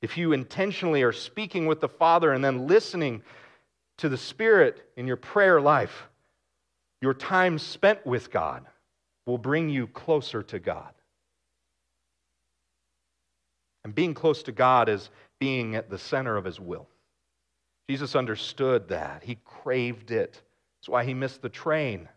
if 0.00 0.16
you 0.16 0.32
intentionally 0.32 1.02
are 1.02 1.12
speaking 1.12 1.66
with 1.66 1.80
the 1.80 1.88
Father 1.88 2.32
and 2.32 2.44
then 2.44 2.66
listening 2.66 3.22
to 3.98 4.08
the 4.08 4.16
Spirit 4.16 4.88
in 4.96 5.06
your 5.06 5.16
prayer 5.16 5.60
life, 5.60 6.08
your 7.02 7.14
time 7.14 7.58
spent 7.58 8.06
with 8.06 8.30
God 8.30 8.64
will 9.26 9.38
bring 9.38 9.68
you 9.68 9.86
closer 9.88 10.42
to 10.44 10.58
God. 10.58 10.92
And 13.84 13.94
being 13.94 14.14
close 14.14 14.42
to 14.44 14.52
God 14.52 14.88
is 14.88 15.10
being 15.38 15.76
at 15.76 15.90
the 15.90 15.98
center 15.98 16.36
of 16.36 16.44
His 16.44 16.58
will. 16.58 16.88
Jesus 17.88 18.16
understood 18.16 18.88
that. 18.88 19.22
He 19.22 19.38
craved 19.44 20.10
it. 20.10 20.40
That's 20.86 20.88
why 20.88 21.04
he 21.04 21.14
missed 21.14 21.42
the 21.42 21.48
train. 21.48 22.08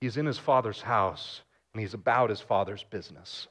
He's 0.00 0.16
in 0.16 0.26
his 0.26 0.38
Father's 0.38 0.80
house, 0.80 1.42
and 1.72 1.80
he's 1.80 1.94
about 1.94 2.30
his 2.30 2.40
Father's 2.40 2.84
business. 2.84 3.46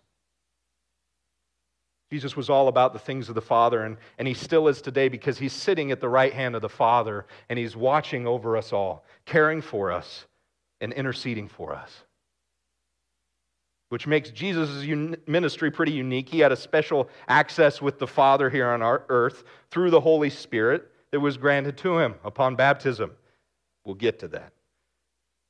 Jesus 2.12 2.36
was 2.36 2.50
all 2.50 2.68
about 2.68 2.92
the 2.92 3.00
things 3.00 3.30
of 3.30 3.36
the 3.36 3.42
Father, 3.42 3.84
and, 3.84 3.98
and 4.18 4.28
he 4.28 4.34
still 4.34 4.68
is 4.68 4.82
today 4.82 5.10
because 5.10 5.38
he's 5.38 5.54
sitting 5.54 5.92
at 5.92 6.02
the 6.02 6.10
right 6.10 6.34
hand 6.34 6.56
of 6.56 6.62
the 6.62 6.70
Father, 6.70 7.28
and 7.50 7.60
he's 7.60 7.76
watching 7.76 8.26
over 8.26 8.58
us 8.58 8.74
all, 8.74 9.06
caring 9.26 9.62
for 9.62 9.92
us, 9.92 10.26
and 10.82 10.94
interceding 10.94 11.48
for 11.48 11.74
us. 11.74 12.04
Which 13.90 14.06
makes 14.06 14.30
Jesus' 14.30 14.86
ministry 15.28 15.72
pretty 15.72 15.94
unique. 15.94 16.30
He 16.30 16.40
had 16.40 16.52
a 16.52 16.56
special 16.56 17.10
access 17.28 17.82
with 17.82 17.98
the 17.98 18.08
Father 18.08 18.50
here 18.50 18.70
on 18.70 18.82
our 18.82 19.04
earth 19.10 19.44
through 19.72 19.90
the 19.90 20.02
Holy 20.02 20.30
Spirit 20.30 20.92
that 21.12 21.20
was 21.20 21.38
granted 21.38 21.78
to 21.78 21.98
him 21.98 22.16
upon 22.24 22.56
baptism. 22.56 23.12
We'll 23.86 23.96
get 23.96 24.20
to 24.20 24.28
that. 24.30 24.54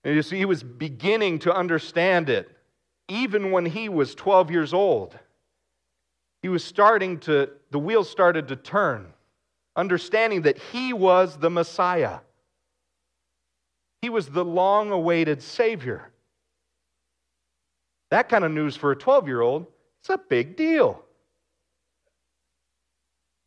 And 0.04 0.16
you 0.16 0.22
see, 0.22 0.38
he 0.38 0.46
was 0.46 0.64
beginning 0.64 1.40
to 1.40 1.54
understand 1.54 2.30
it 2.30 2.50
even 3.10 3.52
when 3.52 3.66
he 3.66 3.90
was 3.90 4.16
12 4.16 4.52
years 4.52 4.74
old. 4.74 5.18
He 6.42 6.48
was 6.48 6.64
starting 6.64 7.20
to, 7.22 7.50
the 7.72 7.80
wheels 7.80 8.10
started 8.10 8.48
to 8.48 8.56
turn, 8.56 9.08
understanding 9.76 10.44
that 10.44 10.58
he 10.58 10.94
was 10.94 11.38
the 11.38 11.50
Messiah. 11.50 12.20
He 14.02 14.10
was 14.10 14.28
the 14.28 14.46
long 14.46 14.92
awaited 14.92 15.42
Savior. 15.42 16.12
That 18.12 18.30
kind 18.30 18.44
of 18.44 18.52
news 18.52 18.76
for 18.76 18.92
a 18.92 18.96
12 18.96 19.28
year 19.28 19.42
old, 19.42 19.68
it's 20.02 20.10
a 20.10 20.18
big 20.18 20.56
deal. 20.56 21.04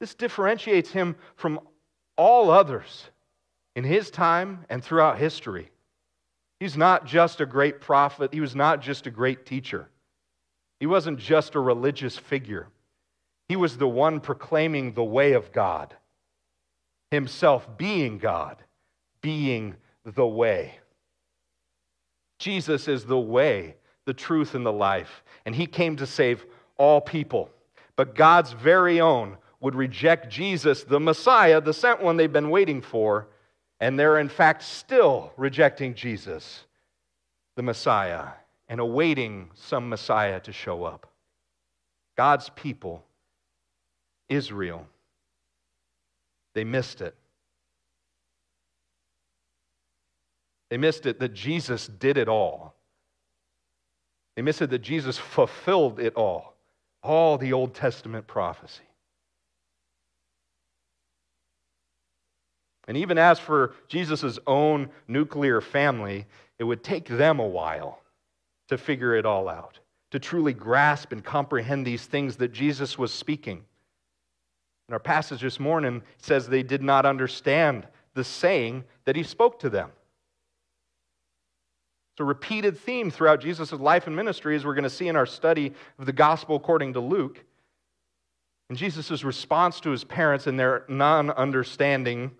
This 0.01 0.15
differentiates 0.15 0.91
him 0.91 1.17
from 1.37 1.61
all 2.17 2.51
others 2.51 3.09
in 3.75 3.85
his 3.85 4.11
time 4.11 4.65
and 4.69 4.83
throughout 4.83 5.19
history. 5.19 5.71
He's 6.61 6.77
not 6.77 7.07
just 7.07 7.41
a 7.41 7.47
great 7.47 7.81
prophet, 7.81 8.33
he 8.33 8.41
was 8.41 8.55
not 8.55 8.83
just 8.83 9.07
a 9.07 9.11
great 9.11 9.47
teacher, 9.47 9.89
he 10.81 10.87
wasn't 10.87 11.19
just 11.19 11.55
a 11.55 11.61
religious 11.61 12.17
figure. 12.17 12.69
He 13.49 13.57
was 13.57 13.77
the 13.77 13.89
one 13.89 14.21
proclaiming 14.21 14.93
the 14.93 15.05
way 15.05 15.33
of 15.33 15.53
God, 15.53 15.95
himself 17.11 17.77
being 17.77 18.19
God, 18.19 18.57
being 19.21 19.77
the 20.05 20.27
way. 20.27 20.79
Jesus 22.39 22.89
is 22.89 23.05
the 23.05 23.19
way 23.19 23.77
the 24.05 24.15
truth, 24.15 24.55
and 24.55 24.67
the 24.67 24.73
life. 24.73 25.23
And 25.47 25.55
he 25.55 25.67
came 25.67 25.97
to 25.97 26.07
save 26.07 26.45
all 26.77 27.01
people. 27.01 27.51
But 27.97 28.15
God's 28.15 28.53
very 28.53 29.01
own 29.01 29.37
would 29.61 29.75
reject 29.75 30.29
Jesus, 30.29 30.83
the 30.83 31.01
Messiah, 31.01 31.61
the 31.61 31.73
sent 31.73 32.03
one 32.03 32.17
they've 32.17 32.33
been 32.33 32.51
waiting 32.51 32.81
for, 32.81 33.29
and 33.81 33.99
they're 33.99 34.19
in 34.19 34.29
fact 34.29 34.63
still 34.63 35.33
rejecting 35.37 35.95
Jesus, 35.95 36.65
the 37.55 37.63
Messiah, 37.63 38.29
and 38.69 38.81
awaiting 38.81 39.51
some 39.55 39.89
Messiah 39.89 40.41
to 40.41 40.53
show 40.53 40.85
up. 40.85 41.07
God's 42.17 42.51
people, 42.51 43.05
Israel, 44.29 44.87
they 46.55 46.65
missed 46.65 47.01
it. 47.01 47.15
They 50.73 50.79
missed 50.79 51.05
it 51.05 51.21
that 51.21 51.35
Jesus 51.35 51.87
did 51.87 52.17
it 52.17 52.31
all. 52.31 52.75
They 54.37 54.41
missed 54.41 54.63
it 54.63 54.71
that 54.71 54.79
Jesus 54.79 55.19
fulfilled 55.19 56.01
it 56.01 56.15
all, 56.15 56.55
all 57.03 57.37
the 57.37 57.53
Old 57.53 57.75
Testament 57.75 58.27
prophecy. 58.27 58.89
And 62.89 62.97
even 62.97 63.19
as 63.19 63.39
for 63.39 63.75
Jesus' 63.87 64.39
own 64.47 64.89
nuclear 65.07 65.61
family, 65.61 66.25
it 66.59 66.65
would 66.65 66.83
take 66.83 67.07
them 67.07 67.39
a 67.39 67.47
while 67.47 68.01
to 68.69 68.79
figure 68.79 69.15
it 69.15 69.27
all 69.27 69.51
out, 69.51 69.79
to 70.11 70.19
truly 70.19 70.55
grasp 70.55 71.13
and 71.13 71.23
comprehend 71.23 71.87
these 71.87 72.07
things 72.07 72.37
that 72.37 72.55
Jesus 72.55 72.97
was 72.97 73.13
speaking. 73.13 73.63
In 74.89 74.95
our 74.95 74.99
passage 74.99 75.43
this 75.43 75.61
morning, 75.61 76.01
says 76.17 76.49
they 76.49 76.63
did 76.63 76.83
not 76.83 77.05
understand 77.05 77.87
the 78.15 78.25
saying 78.25 78.85
that 79.05 79.17
he 79.17 79.23
spoke 79.23 79.59
to 79.59 79.69
them. 79.69 79.91
It's 82.13 82.21
a 82.21 82.25
repeated 82.25 82.79
theme 82.79 83.11
throughout 83.11 83.41
Jesus' 83.41 83.73
life 83.73 84.07
and 84.07 84.15
ministry, 84.15 84.55
as 84.55 84.65
we're 84.65 84.75
going 84.75 84.85
to 84.85 84.91
see 84.91 85.09
in 85.09 85.17
our 85.17 85.27
study 85.27 85.73
of 85.99 86.05
the 86.05 86.13
gospel 86.13 86.57
according 86.57 86.93
to 86.93 87.01
Luke. 87.01 87.43
And 88.69 88.77
Jesus' 88.77 89.25
response 89.25 89.81
to 89.81 89.91
his 89.91 90.05
parents 90.05 90.47
and 90.47 90.59
their 90.59 90.85
non 90.89 91.31
understanding 91.31 92.33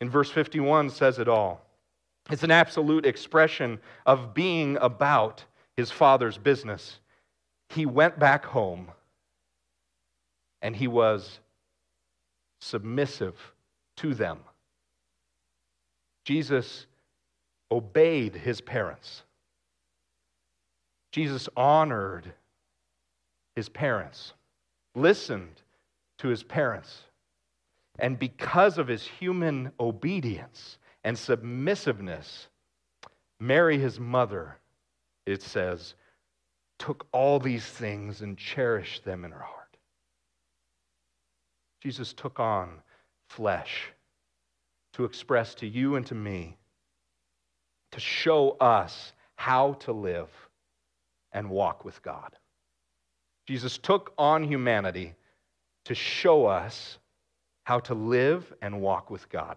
in 0.00 0.10
verse 0.10 0.30
51 0.30 0.90
says 0.90 1.18
it 1.18 1.28
all. 1.28 1.60
It's 2.30 2.42
an 2.42 2.50
absolute 2.50 3.06
expression 3.06 3.78
of 4.04 4.34
being 4.34 4.76
about 4.80 5.44
his 5.76 5.90
father's 5.90 6.38
business. 6.38 6.98
He 7.68 7.86
went 7.86 8.18
back 8.18 8.44
home 8.44 8.88
and 10.62 10.74
he 10.74 10.88
was 10.88 11.38
submissive 12.60 13.52
to 13.96 14.14
them. 14.14 14.38
Jesus 16.24 16.86
obeyed 17.70 18.34
his 18.34 18.60
parents. 18.60 19.22
Jesus 21.12 21.48
honored 21.56 22.32
his 23.54 23.68
parents, 23.68 24.34
listened 24.94 25.62
to 26.18 26.28
his 26.28 26.42
parents. 26.42 27.02
And 27.98 28.18
because 28.18 28.76
of 28.76 28.88
his 28.88 29.04
human 29.04 29.72
obedience 29.80 30.78
and 31.02 31.18
submissiveness, 31.18 32.48
Mary, 33.40 33.78
his 33.78 33.98
mother, 33.98 34.58
it 35.24 35.42
says, 35.42 35.94
took 36.78 37.06
all 37.12 37.38
these 37.38 37.64
things 37.64 38.20
and 38.20 38.36
cherished 38.36 39.04
them 39.04 39.24
in 39.24 39.30
her 39.30 39.38
heart. 39.38 39.76
Jesus 41.82 42.12
took 42.12 42.38
on 42.38 42.82
flesh 43.28 43.92
to 44.92 45.04
express 45.04 45.54
to 45.56 45.66
you 45.66 45.96
and 45.96 46.06
to 46.06 46.14
me, 46.14 46.56
to 47.92 48.00
show 48.00 48.50
us 48.60 49.12
how 49.36 49.74
to 49.74 49.92
live 49.92 50.30
and 51.32 51.50
walk 51.50 51.84
with 51.84 52.02
God. 52.02 52.36
Jesus 53.46 53.78
took 53.78 54.12
on 54.18 54.42
humanity 54.42 55.14
to 55.84 55.94
show 55.94 56.46
us 56.46 56.98
how 57.64 57.78
to 57.80 57.94
live 57.94 58.52
and 58.62 58.80
walk 58.80 59.10
with 59.10 59.28
God. 59.28 59.56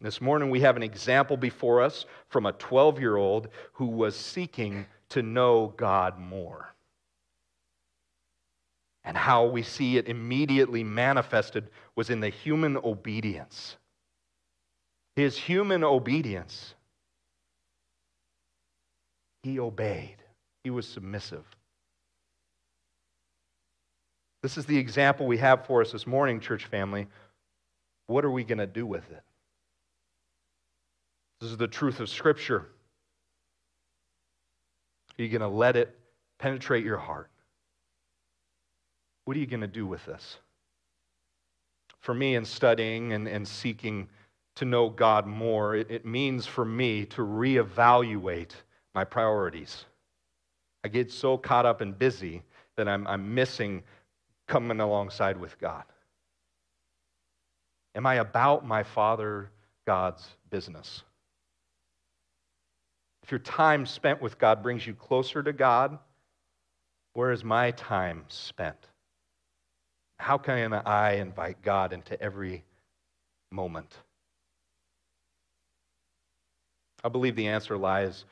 This 0.00 0.20
morning, 0.20 0.50
we 0.50 0.60
have 0.60 0.76
an 0.76 0.82
example 0.82 1.36
before 1.36 1.82
us 1.82 2.06
from 2.28 2.46
a 2.46 2.52
12 2.52 3.00
year 3.00 3.16
old 3.16 3.48
who 3.72 3.86
was 3.86 4.14
seeking 4.14 4.86
to 5.10 5.22
know 5.22 5.74
God 5.76 6.18
more. 6.18 6.72
And 9.04 9.16
how 9.16 9.46
we 9.46 9.62
see 9.62 9.96
it 9.96 10.08
immediately 10.08 10.84
manifested 10.84 11.70
was 11.96 12.10
in 12.10 12.20
the 12.20 12.28
human 12.28 12.76
obedience. 12.76 13.76
His 15.16 15.36
human 15.36 15.82
obedience. 15.82 16.74
He 19.42 19.58
obeyed, 19.58 20.16
he 20.64 20.70
was 20.70 20.86
submissive. 20.86 21.44
This 24.42 24.56
is 24.56 24.66
the 24.66 24.78
example 24.78 25.26
we 25.26 25.38
have 25.38 25.66
for 25.66 25.80
us 25.80 25.92
this 25.92 26.06
morning, 26.06 26.40
church 26.40 26.66
family. 26.66 27.08
What 28.06 28.24
are 28.24 28.30
we 28.30 28.44
going 28.44 28.58
to 28.58 28.66
do 28.66 28.86
with 28.86 29.10
it? 29.10 29.22
This 31.40 31.50
is 31.50 31.56
the 31.56 31.68
truth 31.68 32.00
of 32.00 32.08
Scripture. 32.08 32.66
Are 35.18 35.22
you 35.22 35.28
going 35.28 35.40
to 35.40 35.48
let 35.48 35.76
it 35.76 35.96
penetrate 36.38 36.84
your 36.84 36.98
heart? 36.98 37.30
What 39.24 39.36
are 39.36 39.40
you 39.40 39.46
going 39.46 39.60
to 39.60 39.66
do 39.66 39.86
with 39.86 40.04
this? 40.06 40.38
For 42.00 42.14
me, 42.14 42.36
in 42.36 42.44
studying 42.44 43.12
and, 43.12 43.28
and 43.28 43.46
seeking 43.46 44.08
to 44.56 44.64
know 44.64 44.88
God 44.88 45.26
more, 45.26 45.74
it, 45.74 45.90
it 45.90 46.06
means 46.06 46.46
for 46.46 46.64
me 46.64 47.04
to 47.06 47.22
reevaluate 47.22 48.52
my 48.94 49.04
priorities. 49.04 49.84
I 50.84 50.88
get 50.88 51.12
so 51.12 51.36
caught 51.36 51.66
up 51.66 51.80
and 51.80 51.98
busy 51.98 52.42
that 52.76 52.88
I'm, 52.88 53.06
I'm 53.06 53.34
missing 53.34 53.82
coming 54.48 54.80
alongside 54.80 55.36
with 55.36 55.58
God? 55.60 55.84
Am 57.94 58.06
I 58.06 58.16
about 58.16 58.66
my 58.66 58.82
Father 58.82 59.50
God's 59.86 60.26
business? 60.50 61.02
If 63.22 63.30
your 63.30 63.40
time 63.40 63.84
spent 63.86 64.22
with 64.22 64.38
God 64.38 64.62
brings 64.62 64.86
you 64.86 64.94
closer 64.94 65.42
to 65.42 65.52
God, 65.52 65.98
where 67.12 67.30
is 67.30 67.44
my 67.44 67.72
time 67.72 68.24
spent? 68.28 68.78
How 70.18 70.38
can 70.38 70.72
I 70.72 71.16
invite 71.16 71.60
God 71.62 71.92
into 71.92 72.20
every 72.20 72.64
moment? 73.50 73.94
I 77.04 77.08
believe 77.08 77.36
the 77.36 77.48
answer 77.48 77.76
lies 77.76 78.24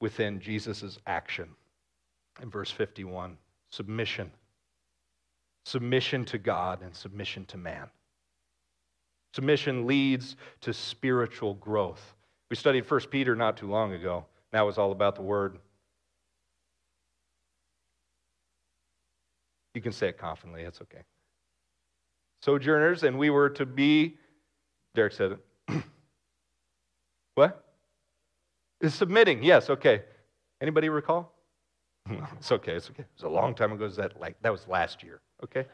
within 0.00 0.40
Jesus' 0.40 0.98
action 1.06 1.48
in 2.42 2.50
verse 2.50 2.70
51 2.70 3.36
submission 3.70 4.30
submission 5.68 6.24
to 6.24 6.38
God 6.38 6.82
and 6.82 6.94
submission 6.96 7.44
to 7.46 7.58
man. 7.58 7.88
Submission 9.34 9.86
leads 9.86 10.36
to 10.62 10.72
spiritual 10.72 11.54
growth. 11.54 12.14
We 12.48 12.56
studied 12.56 12.90
1 12.90 13.00
Peter 13.10 13.36
not 13.36 13.58
too 13.58 13.68
long 13.68 13.92
ago. 13.92 14.24
That 14.50 14.62
was 14.62 14.78
all 14.78 14.92
about 14.92 15.14
the 15.14 15.22
word. 15.22 15.58
You 19.74 19.82
can 19.82 19.92
say 19.92 20.08
it 20.08 20.16
confidently, 20.16 20.62
it's 20.62 20.80
okay. 20.80 21.02
Sojourners, 22.40 23.02
and 23.02 23.18
we 23.18 23.28
were 23.28 23.50
to 23.50 23.66
be, 23.66 24.16
Derek 24.94 25.12
said 25.12 25.32
it. 25.32 25.82
what? 27.34 27.67
Is 28.80 28.94
submitting, 28.94 29.42
yes, 29.42 29.70
okay. 29.70 30.02
Anybody 30.60 30.88
recall? 30.88 31.32
it's 32.36 32.52
okay, 32.52 32.72
it's 32.72 32.90
okay. 32.90 33.02
It 33.02 33.08
was 33.16 33.24
a 33.24 33.28
long 33.28 33.54
time 33.54 33.72
ago. 33.72 33.88
That 33.88 34.20
like 34.20 34.36
that 34.42 34.52
was 34.52 34.66
last 34.68 35.02
year? 35.02 35.20
Okay. 35.42 35.66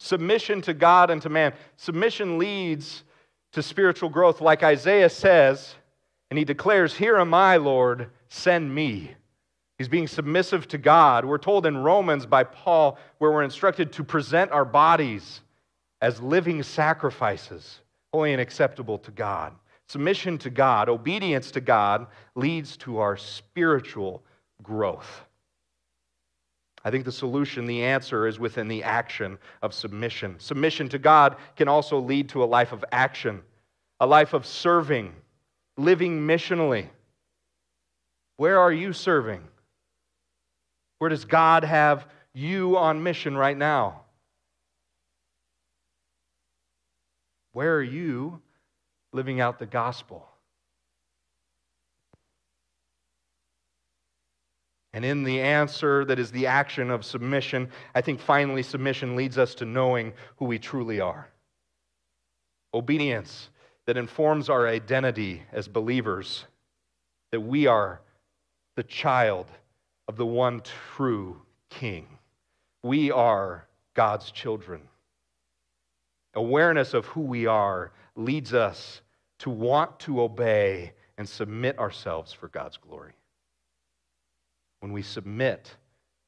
Submission 0.00 0.62
to 0.62 0.74
God 0.74 1.10
and 1.10 1.20
to 1.22 1.28
man. 1.28 1.52
Submission 1.76 2.38
leads 2.38 3.04
to 3.52 3.62
spiritual 3.62 4.08
growth, 4.08 4.40
like 4.40 4.62
Isaiah 4.62 5.10
says, 5.10 5.74
and 6.30 6.38
he 6.38 6.44
declares, 6.44 6.94
Here 6.94 7.16
am 7.16 7.34
I, 7.34 7.56
Lord, 7.56 8.10
send 8.28 8.74
me. 8.74 9.14
He's 9.78 9.88
being 9.88 10.08
submissive 10.08 10.66
to 10.68 10.78
God. 10.78 11.24
We're 11.24 11.38
told 11.38 11.64
in 11.64 11.78
Romans 11.78 12.26
by 12.26 12.44
Paul, 12.44 12.98
where 13.18 13.30
we're 13.30 13.44
instructed 13.44 13.92
to 13.92 14.04
present 14.04 14.50
our 14.50 14.64
bodies 14.64 15.40
as 16.00 16.20
living 16.20 16.62
sacrifices, 16.62 17.80
holy 18.12 18.32
and 18.32 18.40
acceptable 18.40 18.98
to 18.98 19.10
God. 19.12 19.54
Submission 19.88 20.36
to 20.38 20.50
God, 20.50 20.88
obedience 20.88 21.50
to 21.52 21.60
God, 21.60 22.06
leads 22.34 22.76
to 22.78 22.98
our 22.98 23.16
spiritual 23.16 24.22
growth. 24.62 25.22
I 26.84 26.90
think 26.90 27.04
the 27.04 27.12
solution, 27.12 27.66
the 27.66 27.82
answer, 27.82 28.26
is 28.26 28.38
within 28.38 28.68
the 28.68 28.82
action 28.82 29.38
of 29.62 29.74
submission. 29.74 30.36
Submission 30.38 30.88
to 30.90 30.98
God 30.98 31.36
can 31.56 31.68
also 31.68 31.98
lead 31.98 32.28
to 32.30 32.44
a 32.44 32.46
life 32.46 32.72
of 32.72 32.84
action, 32.92 33.42
a 33.98 34.06
life 34.06 34.34
of 34.34 34.46
serving, 34.46 35.14
living 35.76 36.20
missionally. 36.20 36.88
Where 38.36 38.60
are 38.60 38.72
you 38.72 38.92
serving? 38.92 39.42
Where 40.98 41.10
does 41.10 41.24
God 41.24 41.64
have 41.64 42.06
you 42.34 42.76
on 42.76 43.02
mission 43.02 43.36
right 43.36 43.56
now? 43.56 44.02
Where 47.52 47.74
are 47.76 47.82
you 47.82 48.40
living 49.12 49.40
out 49.40 49.58
the 49.58 49.66
gospel? 49.66 50.28
And 54.92 55.04
in 55.04 55.22
the 55.22 55.40
answer 55.40 56.04
that 56.06 56.18
is 56.18 56.30
the 56.32 56.46
action 56.46 56.90
of 56.90 57.04
submission, 57.04 57.68
I 57.94 58.00
think 58.00 58.20
finally 58.20 58.62
submission 58.62 59.16
leads 59.16 59.38
us 59.38 59.54
to 59.56 59.64
knowing 59.64 60.12
who 60.36 60.46
we 60.46 60.58
truly 60.58 61.00
are. 61.00 61.28
Obedience 62.74 63.50
that 63.86 63.96
informs 63.96 64.50
our 64.50 64.66
identity 64.66 65.42
as 65.52 65.68
believers, 65.68 66.44
that 67.32 67.40
we 67.40 67.66
are 67.66 68.00
the 68.76 68.82
child 68.82 69.46
of 70.08 70.16
the 70.16 70.26
one 70.26 70.62
true 70.94 71.40
King. 71.70 72.06
We 72.82 73.10
are 73.10 73.66
God's 73.94 74.30
children. 74.30 74.80
Awareness 76.34 76.94
of 76.94 77.06
who 77.06 77.22
we 77.22 77.46
are 77.46 77.92
leads 78.18 78.52
us 78.52 79.00
to 79.38 79.50
want 79.50 79.98
to 80.00 80.20
obey 80.20 80.92
and 81.16 81.28
submit 81.28 81.78
ourselves 81.78 82.32
for 82.32 82.48
God's 82.48 82.76
glory. 82.76 83.14
When 84.80 84.92
we 84.92 85.02
submit 85.02 85.74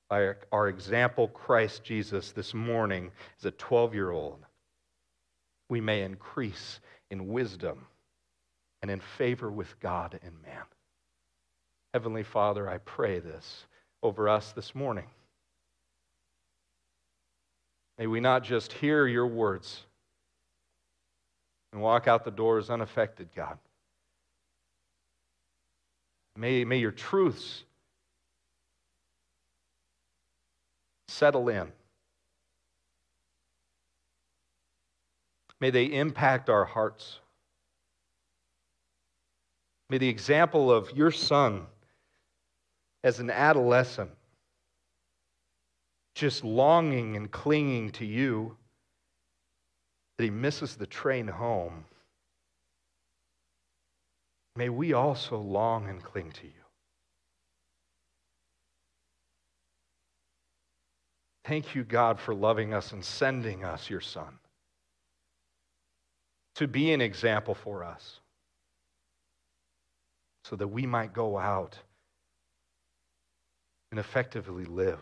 by 0.08 0.22
our, 0.22 0.38
our 0.52 0.68
example, 0.68 1.28
Christ 1.28 1.84
Jesus, 1.84 2.32
this 2.32 2.54
morning 2.54 3.10
as 3.38 3.44
a 3.44 3.50
12 3.52 3.94
year 3.94 4.10
old, 4.10 4.38
we 5.68 5.80
may 5.80 6.02
increase 6.02 6.80
in 7.10 7.28
wisdom 7.28 7.86
and 8.82 8.90
in 8.90 9.00
favor 9.00 9.50
with 9.50 9.78
God 9.80 10.18
and 10.22 10.32
man. 10.42 10.64
Heavenly 11.92 12.22
Father, 12.22 12.68
I 12.68 12.78
pray 12.78 13.18
this 13.18 13.66
over 14.02 14.28
us 14.28 14.52
this 14.52 14.74
morning. 14.74 15.06
May 17.98 18.06
we 18.06 18.20
not 18.20 18.42
just 18.42 18.72
hear 18.72 19.06
your 19.06 19.26
words 19.26 19.84
and 21.72 21.80
walk 21.80 22.08
out 22.08 22.24
the 22.24 22.30
doors 22.30 22.70
unaffected, 22.70 23.28
God. 23.34 23.58
May, 26.36 26.64
may 26.64 26.78
your 26.78 26.90
truths 26.90 27.64
settle 31.08 31.48
in. 31.48 31.70
May 35.60 35.70
they 35.70 35.84
impact 35.84 36.48
our 36.48 36.64
hearts. 36.64 37.18
May 39.90 39.98
the 39.98 40.08
example 40.08 40.72
of 40.72 40.96
your 40.96 41.10
son 41.10 41.66
as 43.04 43.20
an 43.20 43.28
adolescent, 43.28 44.10
just 46.14 46.44
longing 46.44 47.16
and 47.16 47.30
clinging 47.30 47.90
to 47.92 48.06
you, 48.06 48.56
that 50.20 50.24
he 50.24 50.30
misses 50.30 50.76
the 50.76 50.86
train 50.86 51.26
home. 51.26 51.82
May 54.54 54.68
we 54.68 54.92
also 54.92 55.38
long 55.38 55.88
and 55.88 56.02
cling 56.02 56.30
to 56.32 56.46
you. 56.46 56.52
Thank 61.46 61.74
you, 61.74 61.84
God, 61.84 62.20
for 62.20 62.34
loving 62.34 62.74
us 62.74 62.92
and 62.92 63.02
sending 63.02 63.64
us 63.64 63.88
your 63.88 64.02
Son 64.02 64.38
to 66.56 66.68
be 66.68 66.92
an 66.92 67.00
example 67.00 67.54
for 67.54 67.82
us 67.82 68.20
so 70.44 70.54
that 70.54 70.68
we 70.68 70.84
might 70.84 71.14
go 71.14 71.38
out 71.38 71.78
and 73.90 73.98
effectively 73.98 74.66
live 74.66 75.00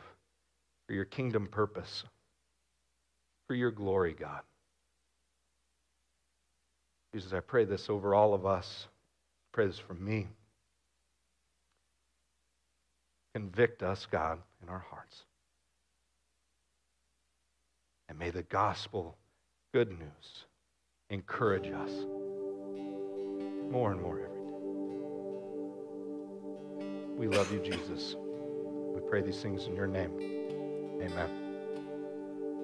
for 0.87 0.95
your 0.95 1.07
kingdom 1.07 1.49
purpose, 1.49 2.05
for 3.49 3.57
your 3.57 3.73
glory, 3.73 4.15
God. 4.17 4.43
Jesus, 7.19 7.33
I 7.33 7.41
pray 7.41 7.65
this 7.65 7.91
over 7.91 8.15
all 8.15 8.33
of 8.33 8.47
us. 8.47 8.87
Pray 9.51 9.67
this 9.67 9.77
for 9.77 9.95
me. 9.95 10.29
Convict 13.35 13.83
us, 13.83 14.07
God, 14.09 14.39
in 14.63 14.69
our 14.69 14.85
hearts. 14.89 15.25
And 18.09 18.17
may 18.21 18.31
the 18.31 18.45
gospel, 18.45 19.17
good 19.75 19.91
news, 19.91 20.45
encourage 21.11 21.73
us 21.73 21.91
more 23.69 23.91
and 23.91 24.01
more 24.01 24.21
every 24.21 24.29
day. 26.87 26.95
We 27.17 27.27
love 27.27 27.53
you, 27.53 27.59
Jesus. 27.59 28.15
We 28.95 29.01
pray 29.11 29.23
these 29.23 29.43
things 29.43 29.67
in 29.67 29.75
your 29.75 29.89
name. 29.89 30.13
Amen. 31.03 31.48